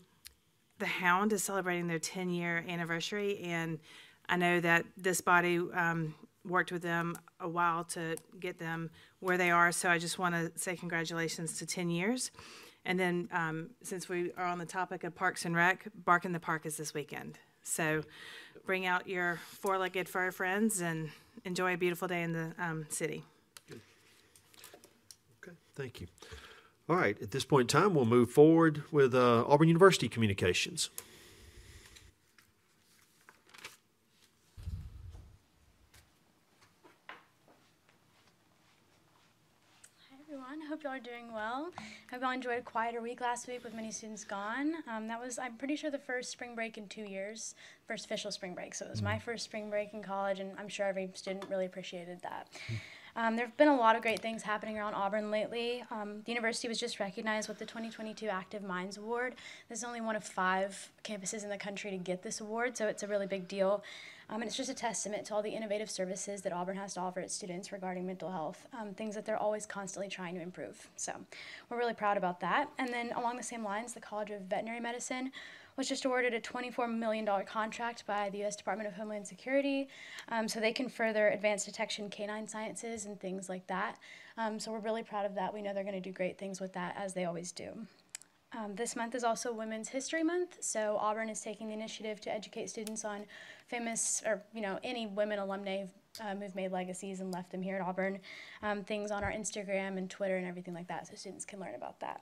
the 0.80 0.86
Hound 0.86 1.34
is 1.34 1.44
celebrating 1.44 1.88
their 1.88 2.00
10 2.00 2.30
year 2.30 2.64
anniversary, 2.70 3.40
and 3.44 3.80
I 4.30 4.38
know 4.38 4.62
that 4.62 4.86
this 4.96 5.20
body 5.20 5.60
um, 5.74 6.16
worked 6.48 6.72
with 6.72 6.82
them 6.82 7.18
a 7.40 7.48
while 7.48 7.84
to 7.84 8.18
get 8.40 8.60
them 8.60 8.90
where 9.20 9.38
they 9.38 9.52
are. 9.52 9.72
So 9.72 9.90
I 9.90 9.98
just 9.98 10.18
want 10.18 10.36
to 10.36 10.52
say 10.60 10.76
congratulations 10.76 11.58
to 11.60 11.66
10 11.66 11.90
years. 11.90 12.32
And 12.84 13.00
then, 13.00 13.30
um, 13.32 13.70
since 13.84 14.10
we 14.10 14.32
are 14.34 14.46
on 14.46 14.58
the 14.58 14.66
topic 14.66 15.04
of 15.04 15.14
Parks 15.14 15.46
and 15.46 15.56
Rec, 15.56 15.88
Bark 16.04 16.26
in 16.26 16.32
the 16.32 16.40
Park 16.40 16.66
is 16.66 16.78
this 16.78 16.94
weekend. 16.94 17.38
So 17.64 18.02
bring 18.66 18.86
out 18.86 19.08
your 19.08 19.40
four 19.48 19.78
legged 19.78 20.10
fur 20.10 20.32
friends 20.32 20.82
and 20.82 21.10
enjoy 21.46 21.74
a 21.74 21.78
beautiful 21.78 22.08
day 22.08 22.24
in 22.24 22.32
the 22.32 22.54
um, 22.58 22.86
city. 22.90 23.24
Okay, 25.44 25.56
thank 25.76 26.02
you. 26.02 26.08
All 26.90 26.96
right, 26.96 27.22
at 27.22 27.32
this 27.32 27.46
point 27.46 27.74
in 27.74 27.82
time, 27.82 27.94
we'll 27.94 28.06
move 28.06 28.32
forward 28.32 28.84
with 28.92 29.14
uh, 29.16 29.46
Auburn 29.48 29.68
University 29.68 30.10
Communications. 30.10 30.90
Hi 40.10 40.18
everyone, 40.22 40.61
hope 40.72 40.84
y'all 40.84 40.94
are 40.94 41.00
doing 41.00 41.34
well. 41.34 41.70
I 41.78 42.14
hope 42.14 42.22
y'all 42.22 42.32
enjoyed 42.32 42.58
a 42.58 42.62
quieter 42.62 43.02
week 43.02 43.20
last 43.20 43.46
week 43.46 43.62
with 43.62 43.74
many 43.74 43.92
students 43.92 44.24
gone. 44.24 44.76
Um, 44.90 45.06
that 45.10 45.20
was, 45.20 45.38
I'm 45.38 45.56
pretty 45.56 45.76
sure, 45.76 45.92
the 45.92 46.00
first 46.00 46.32
spring 46.32 46.56
break 46.56 46.78
in 46.78 46.88
two 46.88 47.02
years, 47.02 47.56
first 47.90 48.06
official 48.06 48.32
spring 48.32 48.56
break. 48.56 48.74
So 48.74 48.86
it 48.86 48.92
was 48.92 49.02
my 49.02 49.20
first 49.20 49.44
spring 49.44 49.70
break 49.70 49.94
in 49.94 50.02
college, 50.02 50.40
and 50.40 50.52
I'm 50.58 50.70
sure 50.70 50.86
every 50.86 51.10
student 51.14 51.44
really 51.50 51.66
appreciated 51.66 52.22
that. 52.22 52.48
Um, 53.18 53.36
there 53.36 53.48
have 53.48 53.58
been 53.58 53.68
a 53.68 53.76
lot 53.76 53.98
of 53.98 54.02
great 54.02 54.22
things 54.22 54.44
happening 54.44 54.78
around 54.78 54.94
Auburn 54.94 55.30
lately. 55.30 55.84
Um, 55.92 56.22
the 56.24 56.32
university 56.32 56.70
was 56.70 56.80
just 56.80 57.02
recognized 57.02 57.50
with 57.50 57.60
the 57.60 57.66
2022 57.66 58.30
Active 58.30 58.64
Minds 58.64 58.96
Award. 58.96 59.36
This 59.68 59.80
is 59.80 59.84
only 59.84 60.00
one 60.00 60.16
of 60.16 60.24
five 60.24 60.90
campuses 61.04 61.44
in 61.44 61.50
the 61.50 61.58
country 61.58 61.92
to 61.92 61.98
get 61.98 62.24
this 62.24 62.40
award, 62.40 62.78
so 62.78 62.88
it's 62.88 63.04
a 63.04 63.08
really 63.08 63.28
big 63.28 63.50
deal. 63.50 63.84
Um, 64.32 64.42
and 64.42 64.48
it's 64.48 64.56
just 64.56 64.70
a 64.70 64.74
testament 64.74 65.26
to 65.26 65.36
all 65.36 65.42
the 65.42 65.50
innovative 65.50 65.92
services 65.92 66.42
that 66.44 66.54
Auburn 66.54 66.78
has 66.78 66.94
to 66.94 67.02
offer 67.02 67.20
its 67.20 67.36
students 67.36 67.74
regarding 67.74 68.08
mental 68.08 68.32
health, 68.32 68.66
um, 68.80 68.94
things 68.94 69.14
that 69.16 69.26
they're 69.26 69.38
always 69.38 69.66
constantly 69.66 70.08
trying 70.08 70.36
to 70.36 70.42
improve. 70.42 70.90
So 70.96 71.14
we're 71.70 71.78
really 71.78 71.94
proud 71.94 72.16
about 72.16 72.40
that. 72.40 72.70
And 72.80 72.88
then 72.94 73.12
along 73.12 73.36
the 73.36 73.44
same 73.44 73.62
lines, 73.62 73.92
the 73.92 74.00
College 74.00 74.32
of 74.32 74.44
Veterinary 74.44 74.80
Medicine 74.80 75.32
was 75.76 75.90
just 75.90 76.06
awarded 76.06 76.34
a 76.34 76.40
$24 76.40 76.98
million 76.98 77.28
contract 77.46 78.06
by 78.08 78.30
the 78.30 78.38
U.S. 78.40 78.56
Department 78.56 78.88
of 78.88 78.94
Homeland 78.94 79.28
Security 79.28 79.90
um, 80.30 80.48
so 80.48 80.62
they 80.62 80.72
can 80.74 80.88
further 80.88 81.28
advance 81.30 81.66
detection 81.66 82.10
canine 82.10 82.48
sciences 82.48 83.06
and 83.06 83.20
things 83.20 83.50
like 83.50 83.68
that. 83.68 83.98
Um, 84.38 84.60
so 84.60 84.72
we're 84.72 84.80
really 84.80 85.04
proud 85.04 85.26
of 85.26 85.36
that. 85.36 85.54
We 85.54 85.62
know 85.62 85.74
they're 85.74 85.84
going 85.84 85.94
to 85.96 86.02
do 86.02 86.14
great 86.14 86.38
things 86.38 86.62
with 86.62 86.72
that, 86.74 86.96
as 86.98 87.14
they 87.14 87.26
always 87.26 87.52
do. 87.52 87.72
Um, 88.54 88.76
this 88.76 88.98
month 88.98 89.16
is 89.16 89.24
also 89.24 89.54
Women's 89.54 89.88
History 89.90 90.24
Month, 90.24 90.58
so 90.60 90.98
Auburn 91.00 91.30
is 91.30 91.40
taking 91.40 91.68
the 91.68 91.74
initiative 91.74 92.20
to 92.22 92.34
educate 92.34 92.70
students 92.70 93.06
on 93.06 93.26
famous, 93.70 94.22
or 94.26 94.44
you 94.54 94.62
know, 94.62 94.78
any 94.84 95.08
women 95.08 95.40
alumni 95.40 95.86
um, 96.20 96.42
who've 96.42 96.54
made 96.54 96.74
legacies 96.74 97.22
and 97.22 97.32
left 97.32 97.50
them 97.52 97.62
here 97.62 97.78
at 97.78 97.82
Auburn. 97.82 98.20
Um, 98.62 98.84
things 98.84 99.10
on 99.10 99.24
our 99.24 99.32
Instagram 99.32 99.98
and 99.98 100.10
Twitter 100.10 100.36
and 100.36 100.46
everything 100.46 100.74
like 100.74 100.88
that, 100.90 101.08
so 101.08 101.16
students 101.16 101.46
can 101.46 101.62
learn 101.62 101.76
about 101.76 102.02
that. 102.02 102.22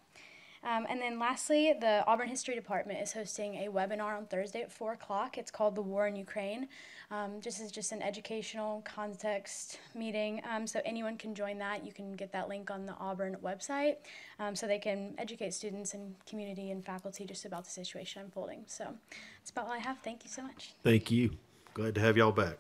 Um, 0.64 0.86
and 0.90 1.02
then 1.02 1.20
lastly, 1.20 1.74
the 1.80 2.04
Auburn 2.06 2.28
History 2.28 2.54
Department 2.54 3.02
is 3.02 3.14
hosting 3.14 3.56
a 3.56 3.70
webinar 3.70 4.18
on 4.18 4.26
Thursday 4.26 4.62
at 4.62 4.72
4 4.72 4.94
o'clock. 4.94 5.38
It's 5.38 5.52
called 5.52 5.76
The 5.76 5.82
War 5.82 6.08
in 6.08 6.16
Ukraine. 6.16 6.68
Um, 7.12 7.40
this 7.42 7.60
is 7.60 7.72
just 7.72 7.92
an 7.92 8.02
educational 8.02 8.82
context 8.82 9.80
meeting, 9.96 10.42
um, 10.50 10.68
so 10.68 10.80
anyone 10.86 11.18
can 11.18 11.34
join 11.34 11.58
that. 11.58 11.84
You 11.84 11.92
can 11.92 12.14
get 12.14 12.32
that 12.34 12.50
link 12.50 12.70
on 12.70 12.86
the 12.86 12.94
Auburn 13.00 13.38
website 13.44 13.96
um, 14.38 14.56
so 14.56 14.68
they 14.68 14.78
can 14.78 15.16
educate 15.18 15.54
students 15.54 15.96
and 15.96 16.14
community 16.28 16.70
and 16.70 16.86
faculty 16.86 17.26
just 17.26 17.46
about 17.46 17.64
the 17.66 17.72
situation 17.72 18.22
unfolding. 18.22 18.64
So 18.68 18.94
that's 19.40 19.50
about 19.50 19.66
all 19.66 19.72
I 19.72 19.80
have. 19.80 19.98
Thank 20.04 20.24
you 20.24 20.30
so 20.30 20.44
much. 20.44 20.74
Thank 20.84 21.10
you. 21.10 21.32
Glad 21.74 21.96
to 21.96 22.02
have 22.02 22.16
y'all 22.16 22.32
back. 22.32 22.58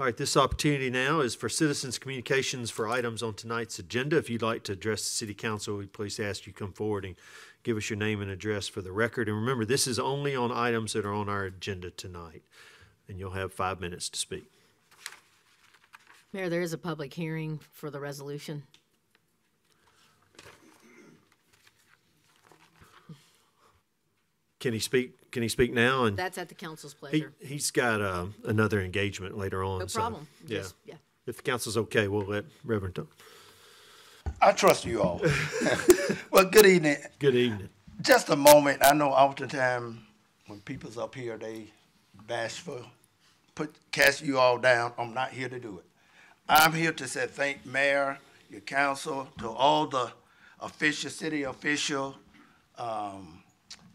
All 0.00 0.06
right, 0.06 0.16
this 0.16 0.34
opportunity 0.34 0.88
now 0.88 1.20
is 1.20 1.34
for 1.34 1.50
citizens' 1.50 1.98
communications 1.98 2.70
for 2.70 2.88
items 2.88 3.22
on 3.22 3.34
tonight's 3.34 3.78
agenda. 3.78 4.16
If 4.16 4.30
you'd 4.30 4.40
like 4.40 4.62
to 4.62 4.72
address 4.72 5.02
the 5.02 5.14
city 5.14 5.34
council, 5.34 5.76
we 5.76 5.84
please 5.84 6.18
ask 6.18 6.46
you 6.46 6.54
come 6.54 6.72
forward 6.72 7.04
and 7.04 7.16
give 7.64 7.76
us 7.76 7.90
your 7.90 7.98
name 7.98 8.22
and 8.22 8.30
address 8.30 8.66
for 8.66 8.80
the 8.80 8.92
record. 8.92 9.28
And 9.28 9.36
remember, 9.36 9.66
this 9.66 9.86
is 9.86 9.98
only 9.98 10.34
on 10.34 10.52
items 10.52 10.94
that 10.94 11.04
are 11.04 11.12
on 11.12 11.28
our 11.28 11.44
agenda 11.44 11.90
tonight, 11.90 12.44
and 13.08 13.18
you'll 13.18 13.32
have 13.32 13.52
five 13.52 13.78
minutes 13.78 14.08
to 14.08 14.18
speak. 14.18 14.50
Mayor, 16.32 16.48
there 16.48 16.62
is 16.62 16.72
a 16.72 16.78
public 16.78 17.12
hearing 17.12 17.60
for 17.70 17.90
the 17.90 18.00
resolution. 18.00 18.62
Can 24.60 24.74
he 24.74 24.78
speak? 24.78 25.30
Can 25.32 25.42
he 25.42 25.48
speak 25.48 25.72
now? 25.72 26.04
And 26.04 26.16
That's 26.16 26.38
at 26.38 26.48
the 26.48 26.54
council's 26.54 26.92
he, 26.92 26.98
pleasure. 26.98 27.32
he's 27.40 27.70
got 27.70 28.00
uh, 28.00 28.26
another 28.44 28.80
engagement 28.80 29.36
later 29.36 29.64
on. 29.64 29.80
No 29.80 29.86
so, 29.86 30.00
problem. 30.00 30.28
Yeah. 30.46 30.58
Just- 30.58 30.74
Yeah. 30.84 30.94
If 31.26 31.36
the 31.36 31.42
council's 31.42 31.76
okay, 31.76 32.08
we'll 32.08 32.26
let 32.26 32.44
Reverend 32.64 32.96
talk. 32.96 33.08
I 34.40 34.52
trust 34.52 34.84
you 34.84 35.02
all. 35.02 35.20
well, 36.30 36.44
good 36.44 36.66
evening. 36.66 36.96
Good 37.18 37.34
evening. 37.34 37.68
Just 38.02 38.30
a 38.30 38.36
moment. 38.36 38.80
I 38.82 38.94
know 38.94 39.10
oftentimes 39.10 39.98
when 40.46 40.60
people's 40.60 40.98
up 40.98 41.14
here, 41.14 41.36
they 41.36 41.66
bashful, 42.26 42.84
put 43.54 43.74
cast 43.92 44.22
you 44.22 44.38
all 44.38 44.58
down. 44.58 44.92
I'm 44.98 45.14
not 45.14 45.30
here 45.30 45.48
to 45.48 45.60
do 45.60 45.78
it. 45.78 45.84
I'm 46.48 46.72
here 46.72 46.92
to 46.92 47.06
say 47.06 47.26
thank 47.26 47.64
mayor, 47.64 48.18
your 48.50 48.62
council, 48.62 49.28
to 49.38 49.50
all 49.50 49.86
the 49.86 50.10
official, 50.58 51.10
city 51.10 51.44
official, 51.44 52.16
um, 52.76 53.39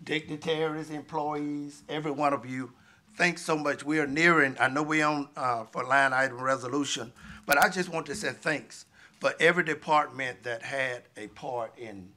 dignitaries, 0.05 0.89
employees, 0.91 1.83
every 1.89 2.11
one 2.11 2.33
of 2.33 2.45
you. 2.45 2.71
Thanks 3.17 3.41
so 3.41 3.57
much. 3.57 3.83
We 3.83 3.99
are 3.99 4.07
nearing, 4.07 4.55
I 4.59 4.67
know 4.67 4.83
we're 4.83 5.05
on, 5.05 5.29
uh, 5.35 5.65
for 5.65 5.83
line 5.83 6.13
item 6.13 6.41
resolution, 6.41 7.11
but 7.45 7.57
I 7.57 7.69
just 7.69 7.89
want 7.89 8.05
to 8.07 8.15
say 8.15 8.31
thanks 8.31 8.85
for 9.19 9.33
every 9.39 9.63
department 9.63 10.43
that 10.43 10.61
had 10.61 11.03
a 11.17 11.27
part 11.27 11.77
in, 11.77 12.09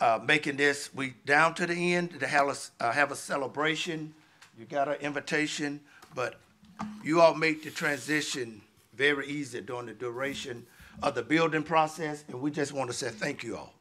uh, 0.00 0.18
making 0.24 0.56
this, 0.56 0.92
we 0.94 1.14
down 1.24 1.54
to 1.54 1.66
the 1.66 1.94
end 1.94 2.18
to 2.18 2.26
have 2.26 2.48
a, 2.48 2.84
uh, 2.84 2.92
have 2.92 3.12
a 3.12 3.16
celebration. 3.16 4.14
You 4.58 4.64
got 4.64 4.88
an 4.88 4.96
invitation, 4.96 5.80
but 6.14 6.40
you 7.02 7.20
all 7.20 7.34
made 7.34 7.62
the 7.62 7.70
transition 7.70 8.60
very 8.94 9.28
easy 9.28 9.60
during 9.60 9.86
the 9.86 9.94
duration 9.94 10.66
of 11.02 11.14
the 11.14 11.22
building 11.22 11.62
process, 11.62 12.24
and 12.28 12.40
we 12.40 12.50
just 12.50 12.72
want 12.72 12.90
to 12.90 12.96
say 12.96 13.10
thank 13.10 13.42
you 13.42 13.56
all. 13.56 13.74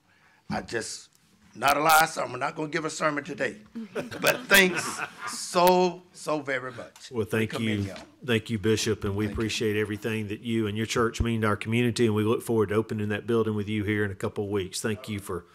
I 0.49 0.61
just, 0.61 1.09
not 1.55 1.77
a 1.77 1.79
lie, 1.79 2.05
so 2.05 2.23
I'm 2.23 2.39
not 2.39 2.55
gonna 2.55 2.69
give 2.69 2.85
a 2.85 2.89
sermon 2.89 3.23
today, 3.23 3.57
but 3.93 4.41
thanks 4.47 4.99
so, 5.27 6.01
so 6.13 6.39
very 6.39 6.71
much. 6.71 7.11
Well, 7.11 7.25
thank 7.25 7.59
you. 7.59 7.85
Thank 8.25 8.49
you, 8.49 8.57
Bishop, 8.57 9.03
and 9.03 9.15
we 9.15 9.27
appreciate 9.27 9.75
everything 9.75 10.29
that 10.29 10.41
you 10.41 10.67
and 10.67 10.75
your 10.77 10.85
church 10.85 11.21
mean 11.21 11.41
to 11.41 11.47
our 11.47 11.55
community, 11.55 12.05
and 12.05 12.15
we 12.15 12.23
look 12.23 12.41
forward 12.41 12.69
to 12.69 12.75
opening 12.75 13.09
that 13.09 13.27
building 13.27 13.55
with 13.55 13.67
you 13.69 13.83
here 13.83 14.03
in 14.03 14.11
a 14.11 14.15
couple 14.15 14.45
of 14.45 14.49
weeks. 14.49 14.81
Thank 14.81 15.09
you 15.09 15.19
for 15.19 15.45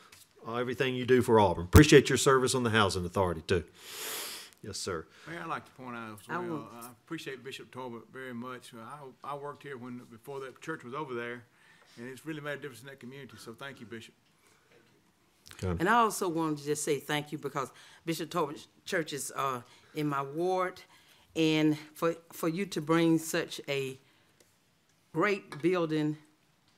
uh, 0.47 0.55
everything 0.55 0.95
you 0.95 1.05
do 1.05 1.23
for 1.23 1.41
Auburn. 1.41 1.65
Appreciate 1.65 2.09
your 2.09 2.19
service 2.19 2.55
on 2.55 2.63
the 2.63 2.71
Housing 2.71 3.05
Authority, 3.05 3.43
too. 3.47 3.65
Yes, 4.63 4.79
sir. 4.79 5.07
Mayor, 5.29 5.41
I'd 5.43 5.49
like 5.49 5.65
to 5.65 5.71
point 5.73 5.97
out 5.97 6.13
as 6.13 6.19
I 6.29 6.39
well, 6.39 6.49
will- 6.49 6.69
I 6.81 6.87
appreciate 7.05 7.45
Bishop 7.45 7.73
Talbot 7.73 8.03
very 8.13 8.35
much. 8.35 8.73
I, 8.75 9.33
I 9.33 9.35
worked 9.37 9.63
here 9.63 9.77
when, 9.77 10.01
before 10.11 10.41
the 10.41 10.53
church 10.61 10.85
was 10.85 10.95
over 10.95 11.15
there, 11.15 11.45
and 11.97 12.09
it's 12.09 12.27
really 12.27 12.41
made 12.41 12.55
a 12.55 12.57
difference 12.57 12.81
in 12.81 12.87
that 12.89 13.01
community, 13.01 13.35
so 13.39 13.53
thank 13.53 13.81
you, 13.81 13.87
Bishop. 13.87 14.15
And 15.81 15.89
I 15.89 15.95
also 15.95 16.29
wanted 16.29 16.59
to 16.59 16.65
just 16.65 16.85
say 16.85 17.01
thank 17.01 17.33
you 17.33 17.39
because 17.39 17.71
Bishop 18.07 18.31
Tobin 18.31 18.57
Church 18.85 19.13
is 19.13 19.33
uh, 19.37 19.61
in 19.95 20.07
my 20.09 20.23
ward, 20.23 20.81
and 21.35 21.77
for 21.95 22.15
for 22.33 22.49
you 22.49 22.65
to 22.67 22.81
bring 22.81 23.19
such 23.19 23.61
a 23.69 23.99
great 25.13 25.61
building, 25.63 26.17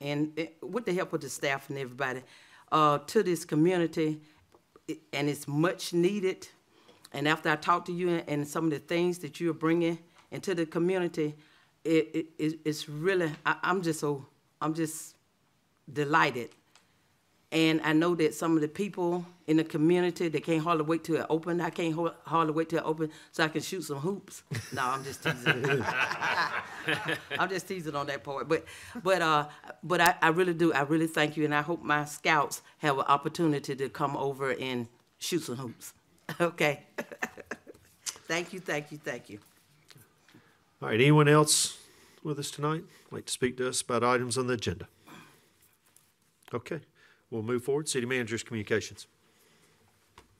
and 0.00 0.32
eh, 0.38 0.46
with 0.62 0.84
the 0.86 0.94
help 0.94 1.12
of 1.12 1.20
the 1.20 1.28
staff 1.28 1.68
and 1.68 1.78
everybody, 1.78 2.22
uh, 2.72 2.98
to 2.98 3.22
this 3.22 3.44
community, 3.44 4.20
it- 4.88 5.00
and 5.12 5.28
it's 5.28 5.46
much 5.46 5.92
needed. 5.92 6.48
And 7.12 7.26
after 7.26 7.50
I 7.50 7.56
talked 7.56 7.86
to 7.86 7.92
you 7.92 8.08
and, 8.08 8.24
and 8.28 8.48
some 8.48 8.64
of 8.66 8.70
the 8.70 8.78
things 8.78 9.18
that 9.18 9.40
you're 9.40 9.52
bringing 9.52 9.98
into 10.30 10.54
the 10.54 10.64
community, 10.64 11.34
it, 11.84 12.10
it, 12.14 12.26
it- 12.38 12.60
it's 12.64 12.88
really, 12.88 13.30
I, 13.44 13.56
I'm 13.62 13.82
just 13.82 14.00
so, 14.00 14.26
I'm 14.60 14.74
just 14.74 15.16
delighted. 15.92 16.50
And 17.52 17.80
I 17.82 17.92
know 17.92 18.14
that 18.14 18.32
some 18.34 18.54
of 18.54 18.60
the 18.60 18.68
people 18.68 19.26
in 19.48 19.56
the 19.56 19.64
community, 19.64 20.28
they 20.28 20.38
can't 20.38 20.62
hardly 20.62 20.84
wait 20.84 21.02
till 21.02 21.16
it 21.16 21.26
open. 21.28 21.60
I 21.60 21.70
can't 21.70 21.92
ho- 21.94 22.14
hardly 22.24 22.52
wait 22.54 22.68
till 22.68 22.78
it 22.78 22.84
open 22.84 23.10
so 23.32 23.42
I 23.42 23.48
can 23.48 23.60
shoot 23.60 23.82
some 23.82 23.98
hoops. 23.98 24.44
No, 24.72 24.82
I'm 24.84 25.02
just 25.02 25.24
teasing. 25.24 25.84
I'm 27.38 27.48
just 27.48 27.66
teasing 27.66 27.96
on 27.96 28.06
that 28.06 28.22
part. 28.22 28.48
But, 28.48 28.64
but, 29.02 29.20
uh, 29.20 29.48
but 29.82 30.00
I, 30.00 30.14
I 30.22 30.28
really 30.28 30.54
do. 30.54 30.72
I 30.72 30.82
really 30.82 31.08
thank 31.08 31.36
you, 31.36 31.44
and 31.44 31.52
I 31.52 31.62
hope 31.62 31.82
my 31.82 32.04
scouts 32.04 32.62
have 32.78 32.96
an 32.98 33.04
opportunity 33.08 33.74
to 33.74 33.88
come 33.88 34.16
over 34.16 34.52
and 34.52 34.86
shoot 35.18 35.42
some 35.42 35.56
hoops. 35.56 35.92
Okay. 36.40 36.84
thank 38.28 38.52
you, 38.52 38.60
thank 38.60 38.92
you, 38.92 38.98
thank 38.98 39.28
you. 39.28 39.40
All 40.80 40.88
right, 40.88 40.94
anyone 41.00 41.26
else 41.26 41.76
with 42.22 42.38
us 42.38 42.52
tonight? 42.52 42.84
Like 43.10 43.26
to 43.26 43.32
speak 43.32 43.56
to 43.56 43.68
us 43.68 43.80
about 43.80 44.04
items 44.04 44.38
on 44.38 44.46
the 44.46 44.54
agenda? 44.54 44.86
Okay, 46.54 46.80
we'll 47.30 47.42
move 47.42 47.64
forward. 47.64 47.88
City 47.88 48.06
Manager's 48.06 48.42
Communications. 48.42 49.06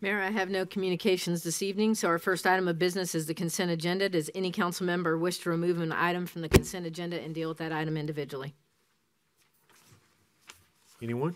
Mayor, 0.02 0.20
I 0.20 0.30
have 0.30 0.48
no 0.48 0.64
communications 0.64 1.42
this 1.42 1.60
evening, 1.60 1.94
so 1.94 2.08
our 2.08 2.18
first 2.18 2.46
item 2.46 2.68
of 2.68 2.78
business 2.78 3.14
is 3.14 3.26
the 3.26 3.34
consent 3.34 3.70
agenda. 3.70 4.08
Does 4.08 4.30
any 4.34 4.50
council 4.50 4.86
member 4.86 5.18
wish 5.18 5.38
to 5.40 5.50
remove 5.50 5.78
an 5.80 5.92
item 5.92 6.26
from 6.26 6.40
the 6.40 6.48
consent 6.48 6.86
agenda 6.86 7.20
and 7.20 7.34
deal 7.34 7.50
with 7.50 7.58
that 7.58 7.70
item 7.70 7.98
individually? 7.98 8.54
Anyone? 11.02 11.34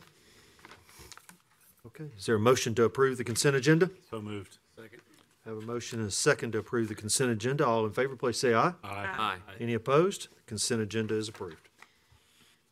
Okay, 1.87 2.05
is 2.17 2.25
there 2.25 2.37
a 2.37 2.41
motion 2.41 2.75
to 2.77 2.85
approve 2.85 3.19
the 3.19 3.25
consent 3.25 3.55
agenda? 3.55 3.91
So 4.11 4.21
moved. 4.23 4.57
Second. 4.77 5.01
Have 5.45 5.59
a 5.59 5.61
motion 5.61 5.99
and 5.99 6.09
a 6.09 6.11
second 6.11 6.53
to 6.53 6.59
approve 6.59 6.89
the 6.89 6.95
consent 6.95 7.31
agenda. 7.31 7.67
All 7.67 7.85
in 7.85 7.93
favor, 7.93 8.17
please 8.17 8.39
say 8.39 8.55
aye. 8.55 8.73
Aye. 8.83 9.09
Aye. 9.19 9.37
Any 9.61 9.75
opposed? 9.75 10.29
Consent 10.47 10.81
agenda 10.81 11.15
is 11.15 11.29
approved. 11.29 11.69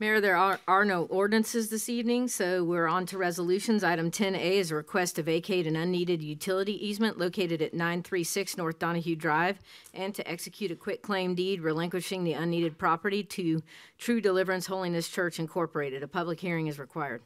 Mayor, 0.02 0.20
there 0.20 0.36
are, 0.36 0.58
are 0.66 0.84
no 0.84 1.04
ordinances 1.04 1.68
this 1.68 1.88
evening, 1.88 2.26
so 2.26 2.64
we're 2.64 2.88
on 2.88 3.06
to 3.06 3.16
resolutions. 3.16 3.84
Item 3.84 4.10
ten 4.10 4.34
A 4.34 4.58
is 4.58 4.72
a 4.72 4.74
request 4.74 5.14
to 5.14 5.22
vacate 5.22 5.64
an 5.64 5.76
unneeded 5.76 6.20
utility 6.20 6.72
easement 6.84 7.20
located 7.20 7.62
at 7.62 7.72
nine 7.72 8.02
three 8.02 8.24
six 8.24 8.56
North 8.56 8.80
Donahue 8.80 9.14
Drive 9.14 9.60
and 9.94 10.12
to 10.16 10.28
execute 10.28 10.72
a 10.72 10.74
quitclaim 10.74 11.36
deed 11.36 11.60
relinquishing 11.60 12.24
the 12.24 12.32
unneeded 12.32 12.78
property 12.78 13.22
to 13.22 13.62
True 13.96 14.20
Deliverance 14.20 14.66
Holiness 14.66 15.08
Church 15.08 15.38
Incorporated. 15.38 16.02
A 16.02 16.08
public 16.08 16.40
hearing 16.40 16.66
is 16.66 16.80
required. 16.80 17.22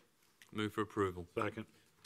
Move 0.53 0.75
for 0.75 0.83
approval. 0.83 1.27
Second. 1.35 1.65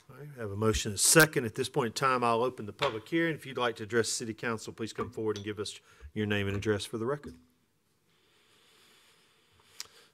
All 0.09 0.15
right, 0.15 0.29
have 0.39 0.51
a 0.51 0.55
motion 0.55 0.91
and 0.91 0.95
a 0.95 1.01
second. 1.01 1.43
At 1.43 1.55
this 1.55 1.67
point 1.67 1.87
in 1.87 1.93
time, 1.95 2.23
I'll 2.23 2.43
open 2.43 2.65
the 2.65 2.71
public 2.71 3.05
hearing. 3.09 3.35
If 3.35 3.45
you'd 3.45 3.57
like 3.57 3.75
to 3.75 3.83
address 3.83 4.07
city 4.07 4.33
council, 4.33 4.71
please 4.71 4.93
come 4.93 5.09
forward 5.09 5.35
and 5.35 5.43
give 5.43 5.59
us 5.59 5.81
your 6.13 6.27
name 6.27 6.47
and 6.47 6.55
address 6.55 6.85
for 6.85 6.97
the 6.97 7.05
record. 7.05 7.35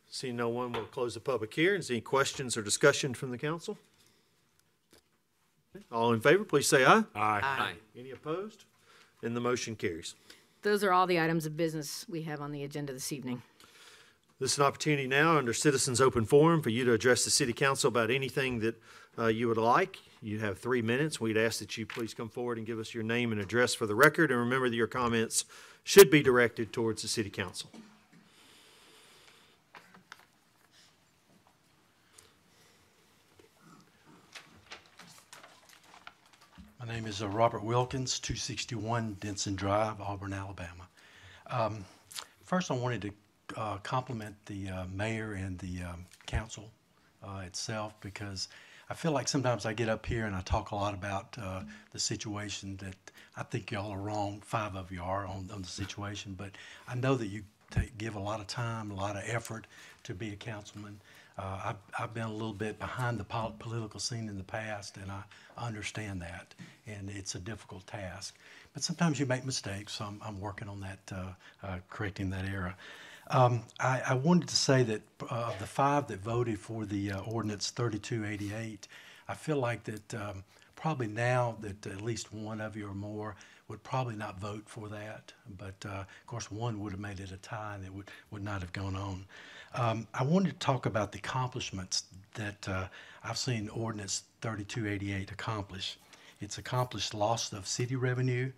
Seeing 0.09 0.37
no 0.37 0.49
one, 0.49 0.71
we'll 0.71 0.85
close 0.85 1.13
the 1.13 1.19
public 1.19 1.53
hearing. 1.53 1.79
Is 1.79 1.89
there 1.89 1.95
any 1.95 2.01
questions 2.01 2.55
or 2.57 2.61
discussion 2.61 3.13
from 3.13 3.31
the 3.31 3.37
council? 3.37 3.77
All 5.91 6.13
in 6.13 6.21
favor, 6.21 6.43
please 6.43 6.67
say 6.67 6.85
aye. 6.85 7.03
Aye. 7.13 7.41
Aye. 7.43 7.73
Any 7.97 8.11
opposed? 8.11 8.65
And 9.21 9.35
the 9.35 9.41
motion 9.41 9.75
carries. 9.75 10.15
Those 10.63 10.83
are 10.83 10.91
all 10.91 11.07
the 11.07 11.19
items 11.19 11.45
of 11.45 11.55
business 11.55 12.05
we 12.09 12.23
have 12.23 12.41
on 12.41 12.51
the 12.51 12.63
agenda 12.63 12.93
this 12.93 13.11
evening. 13.11 13.41
This 14.39 14.53
is 14.53 14.59
an 14.59 14.65
opportunity 14.65 15.07
now 15.07 15.37
under 15.37 15.53
Citizens 15.53 15.99
Open 15.99 16.25
Forum 16.25 16.61
for 16.61 16.69
you 16.69 16.85
to 16.85 16.93
address 16.93 17.25
the 17.25 17.31
city 17.31 17.53
council 17.53 17.87
about 17.87 18.11
anything 18.11 18.59
that 18.59 18.81
uh, 19.17 19.27
you 19.27 19.47
would 19.47 19.57
like. 19.57 19.97
You 20.21 20.39
have 20.39 20.59
three 20.59 20.81
minutes. 20.81 21.19
We'd 21.19 21.37
ask 21.37 21.59
that 21.59 21.77
you 21.77 21.85
please 21.85 22.13
come 22.13 22.29
forward 22.29 22.57
and 22.57 22.65
give 22.65 22.79
us 22.79 22.93
your 22.93 23.03
name 23.03 23.31
and 23.31 23.41
address 23.41 23.73
for 23.73 23.85
the 23.87 23.95
record, 23.95 24.29
and 24.31 24.39
remember 24.39 24.69
that 24.69 24.75
your 24.75 24.87
comments 24.87 25.45
should 25.83 26.09
be 26.11 26.21
directed 26.21 26.71
towards 26.71 27.01
the 27.01 27.07
city 27.07 27.29
council. 27.29 27.71
My 36.87 36.93
name 36.93 37.05
is 37.05 37.21
uh, 37.21 37.27
Robert 37.27 37.65
Wilkins, 37.65 38.17
261 38.17 39.17
Denson 39.19 39.55
Drive, 39.55 39.99
Auburn, 39.99 40.31
Alabama. 40.31 40.87
Um, 41.47 41.83
First, 42.45 42.71
I 42.71 42.75
wanted 42.75 43.01
to 43.01 43.59
uh, 43.59 43.77
compliment 43.79 44.37
the 44.45 44.69
uh, 44.69 44.85
mayor 44.93 45.33
and 45.33 45.59
the 45.59 45.83
um, 45.83 46.05
council 46.27 46.71
uh, 47.21 47.41
itself 47.45 47.93
because 47.99 48.47
I 48.89 48.93
feel 48.93 49.11
like 49.11 49.27
sometimes 49.27 49.65
I 49.65 49.73
get 49.73 49.89
up 49.89 50.05
here 50.05 50.27
and 50.27 50.33
I 50.33 50.39
talk 50.39 50.71
a 50.71 50.75
lot 50.75 50.93
about 50.93 51.37
uh, 51.37 51.63
the 51.91 51.99
situation 51.99 52.77
that 52.77 52.95
I 53.35 53.43
think 53.43 53.69
y'all 53.69 53.91
are 53.91 53.99
wrong, 53.99 54.41
five 54.45 54.77
of 54.77 54.89
you 54.89 55.03
are 55.03 55.25
on, 55.27 55.49
on 55.53 55.63
the 55.63 55.67
situation, 55.67 56.35
but 56.37 56.51
I 56.87 56.95
know 56.95 57.15
that 57.15 57.27
you 57.27 57.43
take, 57.69 57.97
give 57.97 58.15
a 58.15 58.19
lot 58.19 58.39
of 58.39 58.47
time, 58.47 58.91
a 58.91 58.95
lot 58.95 59.17
of 59.17 59.23
effort 59.25 59.67
to 60.03 60.13
be 60.13 60.31
a 60.31 60.37
councilman. 60.37 61.01
Uh, 61.37 61.61
I've, 61.65 61.75
I've 61.99 62.13
been 62.13 62.23
a 62.23 62.31
little 62.31 62.53
bit 62.53 62.79
behind 62.79 63.19
the 63.19 63.23
pol- 63.23 63.55
political 63.59 63.99
scene 63.99 64.27
in 64.27 64.37
the 64.37 64.43
past, 64.43 64.97
and 64.97 65.11
I 65.11 65.21
understand 65.57 66.21
that, 66.21 66.55
and 66.87 67.09
it's 67.09 67.35
a 67.35 67.39
difficult 67.39 67.85
task. 67.85 68.35
But 68.73 68.83
sometimes 68.83 69.19
you 69.19 69.25
make 69.25 69.45
mistakes, 69.45 69.93
so 69.93 70.05
I'm, 70.05 70.19
I'm 70.25 70.39
working 70.39 70.67
on 70.67 70.79
that, 70.81 70.99
uh, 71.11 71.67
uh, 71.67 71.77
correcting 71.89 72.29
that 72.31 72.45
error. 72.45 72.75
Um, 73.29 73.63
I, 73.79 74.01
I 74.07 74.13
wanted 74.15 74.47
to 74.49 74.55
say 74.55 74.83
that 74.83 75.01
uh, 75.29 75.51
of 75.51 75.59
the 75.59 75.67
five 75.67 76.07
that 76.07 76.21
voted 76.21 76.59
for 76.59 76.85
the 76.85 77.11
uh, 77.11 77.19
ordinance 77.21 77.69
3288, 77.71 78.87
I 79.27 79.33
feel 79.33 79.57
like 79.57 79.83
that 79.83 80.13
um, 80.15 80.43
probably 80.75 81.07
now 81.07 81.57
that 81.61 81.85
at 81.85 82.01
least 82.01 82.33
one 82.33 82.61
of 82.61 82.77
you 82.77 82.87
or 82.87 82.93
more 82.93 83.35
would 83.67 83.83
probably 83.83 84.15
not 84.15 84.39
vote 84.39 84.63
for 84.65 84.87
that. 84.89 85.33
But 85.57 85.85
uh, 85.85 85.99
of 85.99 86.25
course, 86.25 86.51
one 86.51 86.79
would 86.79 86.91
have 86.91 87.01
made 87.01 87.19
it 87.19 87.31
a 87.31 87.37
tie 87.37 87.75
and 87.75 87.85
it 87.85 87.93
would, 87.93 88.09
would 88.31 88.43
not 88.43 88.61
have 88.61 88.73
gone 88.73 88.95
on. 88.95 89.25
Um, 89.73 90.07
I 90.13 90.23
wanted 90.23 90.51
to 90.51 90.59
talk 90.59 90.85
about 90.85 91.11
the 91.11 91.19
accomplishments 91.19 92.03
that 92.35 92.67
uh, 92.67 92.87
I've 93.23 93.37
seen 93.37 93.69
Ordinance 93.69 94.23
3288 94.41 95.31
accomplish. 95.31 95.97
It's 96.39 96.57
accomplished 96.57 97.13
loss 97.13 97.51
of 97.51 97.67
city 97.67 97.95
revenue. 97.95 98.51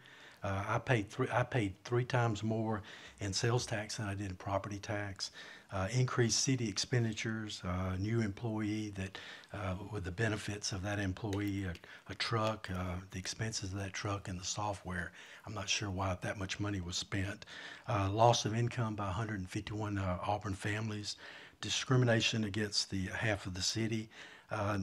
Uh, 0.44 0.64
I 0.68 0.80
paid 0.80 1.10
three, 1.10 1.28
I 1.32 1.44
paid 1.44 1.74
three 1.84 2.06
times 2.06 2.44
more 2.44 2.82
in 3.20 3.34
sales 3.34 3.66
tax 3.66 3.98
than 3.98 4.08
I 4.08 4.14
did 4.14 4.30
in 4.30 4.36
property 4.36 4.78
tax. 4.78 5.32
Uh, 5.72 5.88
increased 5.92 6.40
city 6.40 6.68
expenditures, 6.68 7.62
uh, 7.64 7.96
new 8.00 8.22
employee 8.22 8.92
that, 8.96 9.20
uh, 9.54 9.76
with 9.92 10.04
the 10.04 10.12
benefits 10.12 10.72
of 10.72 10.82
that 10.82 10.98
employee, 10.98 11.66
a, 11.66 11.74
a 12.12 12.16
truck, 12.16 12.68
uh, 12.76 12.96
the 13.12 13.20
expenses 13.20 13.72
of 13.72 13.78
that 13.78 13.94
truck, 13.94 14.28
and 14.28 14.40
the 14.40 14.46
software. 14.46 15.12
I'm 15.46 15.54
not 15.54 15.70
sure 15.70 15.92
why 15.92 16.18
that 16.22 16.40
much 16.40 16.60
money 16.60 16.82
was 16.82 16.96
spent. 16.96 17.46
Uh, 17.88 18.10
loss 18.10 18.46
of 18.46 18.56
income 18.56 18.96
by 18.96 19.06
151 19.06 20.00
uh, 20.00 20.18
Auburn 20.26 20.56
families, 20.56 21.18
discrimination 21.62 22.46
against 22.46 22.90
the 22.90 23.06
half 23.08 23.46
of 23.46 23.54
the 23.54 23.62
city. 23.62 24.10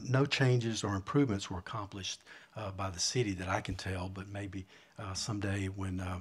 No 0.05 0.25
changes 0.25 0.85
or 0.85 0.95
improvements 0.95 1.51
were 1.51 1.59
accomplished 1.59 2.21
uh, 2.57 2.71
by 2.73 2.90
the 2.90 2.99
city 2.99 3.33
that 3.35 3.49
I 3.49 3.61
can 3.61 3.75
tell, 3.75 4.09
but 4.09 4.29
maybe 4.29 4.66
uh, 4.99 5.14
someday 5.14 5.66
when 5.66 6.01
uh, 6.01 6.21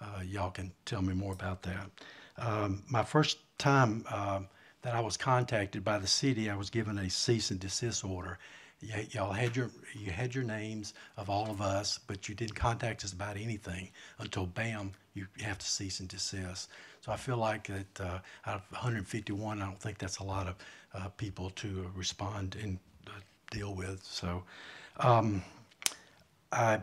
uh, 0.00 0.22
y'all 0.26 0.50
can 0.50 0.72
tell 0.84 1.02
me 1.02 1.14
more 1.14 1.32
about 1.32 1.62
that. 1.62 1.90
Um, 2.38 2.82
my 2.88 3.02
first 3.02 3.38
time 3.58 4.04
um, 4.10 4.48
that 4.82 4.94
I 4.94 5.00
was 5.00 5.16
contacted 5.16 5.84
by 5.84 5.98
the 5.98 6.06
city, 6.06 6.50
I 6.50 6.56
was 6.56 6.70
given 6.70 6.98
a 6.98 7.08
cease 7.08 7.50
and 7.50 7.60
desist 7.60 8.04
order. 8.04 8.38
Y- 8.82 9.08
y'all 9.12 9.32
had 9.32 9.56
your 9.56 9.70
you 9.94 10.10
had 10.10 10.34
your 10.34 10.44
names 10.44 10.92
of 11.16 11.30
all 11.30 11.50
of 11.50 11.62
us, 11.62 11.98
but 12.06 12.28
you 12.28 12.34
didn't 12.34 12.54
contact 12.54 13.04
us 13.04 13.12
about 13.12 13.36
anything 13.36 13.90
until 14.18 14.46
bam, 14.46 14.92
you 15.14 15.26
have 15.42 15.58
to 15.58 15.66
cease 15.66 16.00
and 16.00 16.08
desist. 16.08 16.68
So 17.00 17.12
I 17.12 17.16
feel 17.16 17.38
like 17.38 17.68
that 17.68 18.00
uh, 18.00 18.18
out 18.46 18.56
of 18.56 18.62
151, 18.70 19.62
I 19.62 19.64
don't 19.64 19.80
think 19.80 19.96
that's 19.98 20.18
a 20.18 20.24
lot 20.24 20.46
of 20.48 20.54
uh, 20.94 21.08
people 21.10 21.50
to 21.50 21.90
respond 21.94 22.56
and 22.62 22.78
uh, 23.06 23.12
deal 23.50 23.74
with. 23.74 24.02
So. 24.02 24.42
Um, 24.98 25.42
I, 26.52 26.80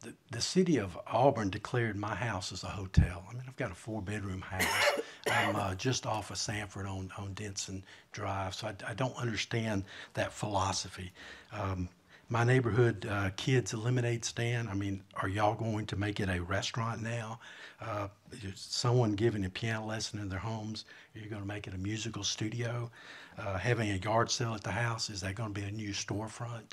the, 0.00 0.12
the 0.30 0.40
city 0.40 0.78
of 0.78 0.98
Auburn 1.06 1.50
declared 1.50 1.96
my 1.96 2.14
house 2.14 2.52
as 2.52 2.62
a 2.64 2.68
hotel. 2.68 3.24
I 3.28 3.32
mean, 3.32 3.44
I've 3.46 3.56
got 3.56 3.70
a 3.70 3.74
four 3.74 4.02
bedroom 4.02 4.42
house. 4.42 5.00
I'm 5.30 5.56
uh, 5.56 5.74
just 5.74 6.06
off 6.06 6.30
of 6.30 6.36
Samford 6.36 6.88
on, 6.88 7.10
on 7.16 7.32
Denson 7.34 7.82
Drive, 8.12 8.54
so 8.54 8.68
I, 8.68 8.90
I 8.90 8.94
don't 8.94 9.16
understand 9.16 9.84
that 10.14 10.32
philosophy. 10.32 11.12
Um, 11.52 11.88
my 12.28 12.44
neighborhood 12.44 13.06
uh, 13.08 13.30
kids 13.36 13.74
lemonade 13.74 14.24
stand. 14.24 14.68
I 14.68 14.74
mean, 14.74 15.02
are 15.16 15.28
y'all 15.28 15.54
going 15.54 15.86
to 15.86 15.96
make 15.96 16.20
it 16.20 16.28
a 16.28 16.42
restaurant 16.42 17.02
now? 17.02 17.38
Uh, 17.80 18.08
someone 18.54 19.12
giving 19.12 19.44
a 19.44 19.50
piano 19.50 19.86
lesson 19.86 20.18
in 20.18 20.28
their 20.28 20.38
homes? 20.38 20.84
Are 21.14 21.20
you 21.20 21.28
going 21.28 21.42
to 21.42 21.48
make 21.48 21.66
it 21.66 21.74
a 21.74 21.78
musical 21.78 22.24
studio? 22.24 22.90
Uh, 23.38 23.58
having 23.58 23.90
a 23.90 23.96
yard 23.96 24.30
sale 24.30 24.54
at 24.54 24.62
the 24.62 24.70
house? 24.70 25.10
Is 25.10 25.20
that 25.20 25.34
going 25.34 25.52
to 25.52 25.60
be 25.60 25.66
a 25.66 25.70
new 25.70 25.90
storefront? 25.90 26.72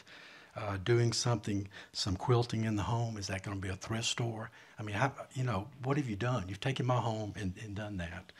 Uh, 0.56 0.78
doing 0.84 1.14
something, 1.14 1.68
some 1.94 2.16
quilting 2.16 2.66
in 2.66 2.76
the 2.76 2.84
home? 2.84 3.18
Is 3.18 3.28
that 3.28 3.44
going 3.44 3.58
to 3.58 3.62
be 3.62 3.70
a 3.70 3.76
thrift 3.76 4.06
store? 4.06 4.50
I 4.80 4.84
mean, 4.84 4.96
how, 4.96 5.12
you 5.34 5.44
know, 5.44 5.68
what 5.84 5.98
have 5.98 6.10
you 6.10 6.16
done? 6.16 6.46
You've 6.48 6.60
taken 6.60 6.86
my 6.86 7.00
home 7.00 7.34
and, 7.36 7.54
and 7.64 7.76
done 7.76 7.98
that. 7.98 8.32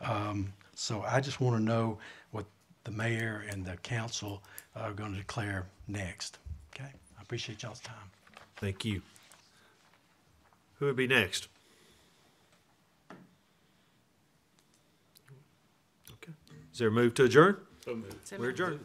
Um, 0.00 0.52
so 0.74 1.04
I 1.06 1.20
just 1.20 1.40
want 1.40 1.56
to 1.56 1.62
know 1.62 1.98
what 2.30 2.46
the 2.84 2.90
mayor 2.90 3.44
and 3.48 3.64
the 3.64 3.76
council 3.76 4.42
are 4.74 4.92
going 4.92 5.12
to 5.12 5.18
declare 5.18 5.66
next. 5.86 6.38
Okay? 6.74 6.90
I 7.18 7.22
appreciate 7.22 7.62
y'all's 7.62 7.80
time. 7.80 7.96
Thank 8.56 8.84
you. 8.84 9.02
Who 10.78 10.86
would 10.86 10.96
be 10.96 11.06
next? 11.06 11.48
Okay. 16.10 16.32
Is 16.72 16.78
there 16.78 16.88
a 16.88 16.90
move 16.90 17.14
to 17.14 17.24
adjourn? 17.24 17.56
So 17.84 17.94
moved. 17.94 18.32
We're 18.38 18.50
adjourned. 18.50 18.80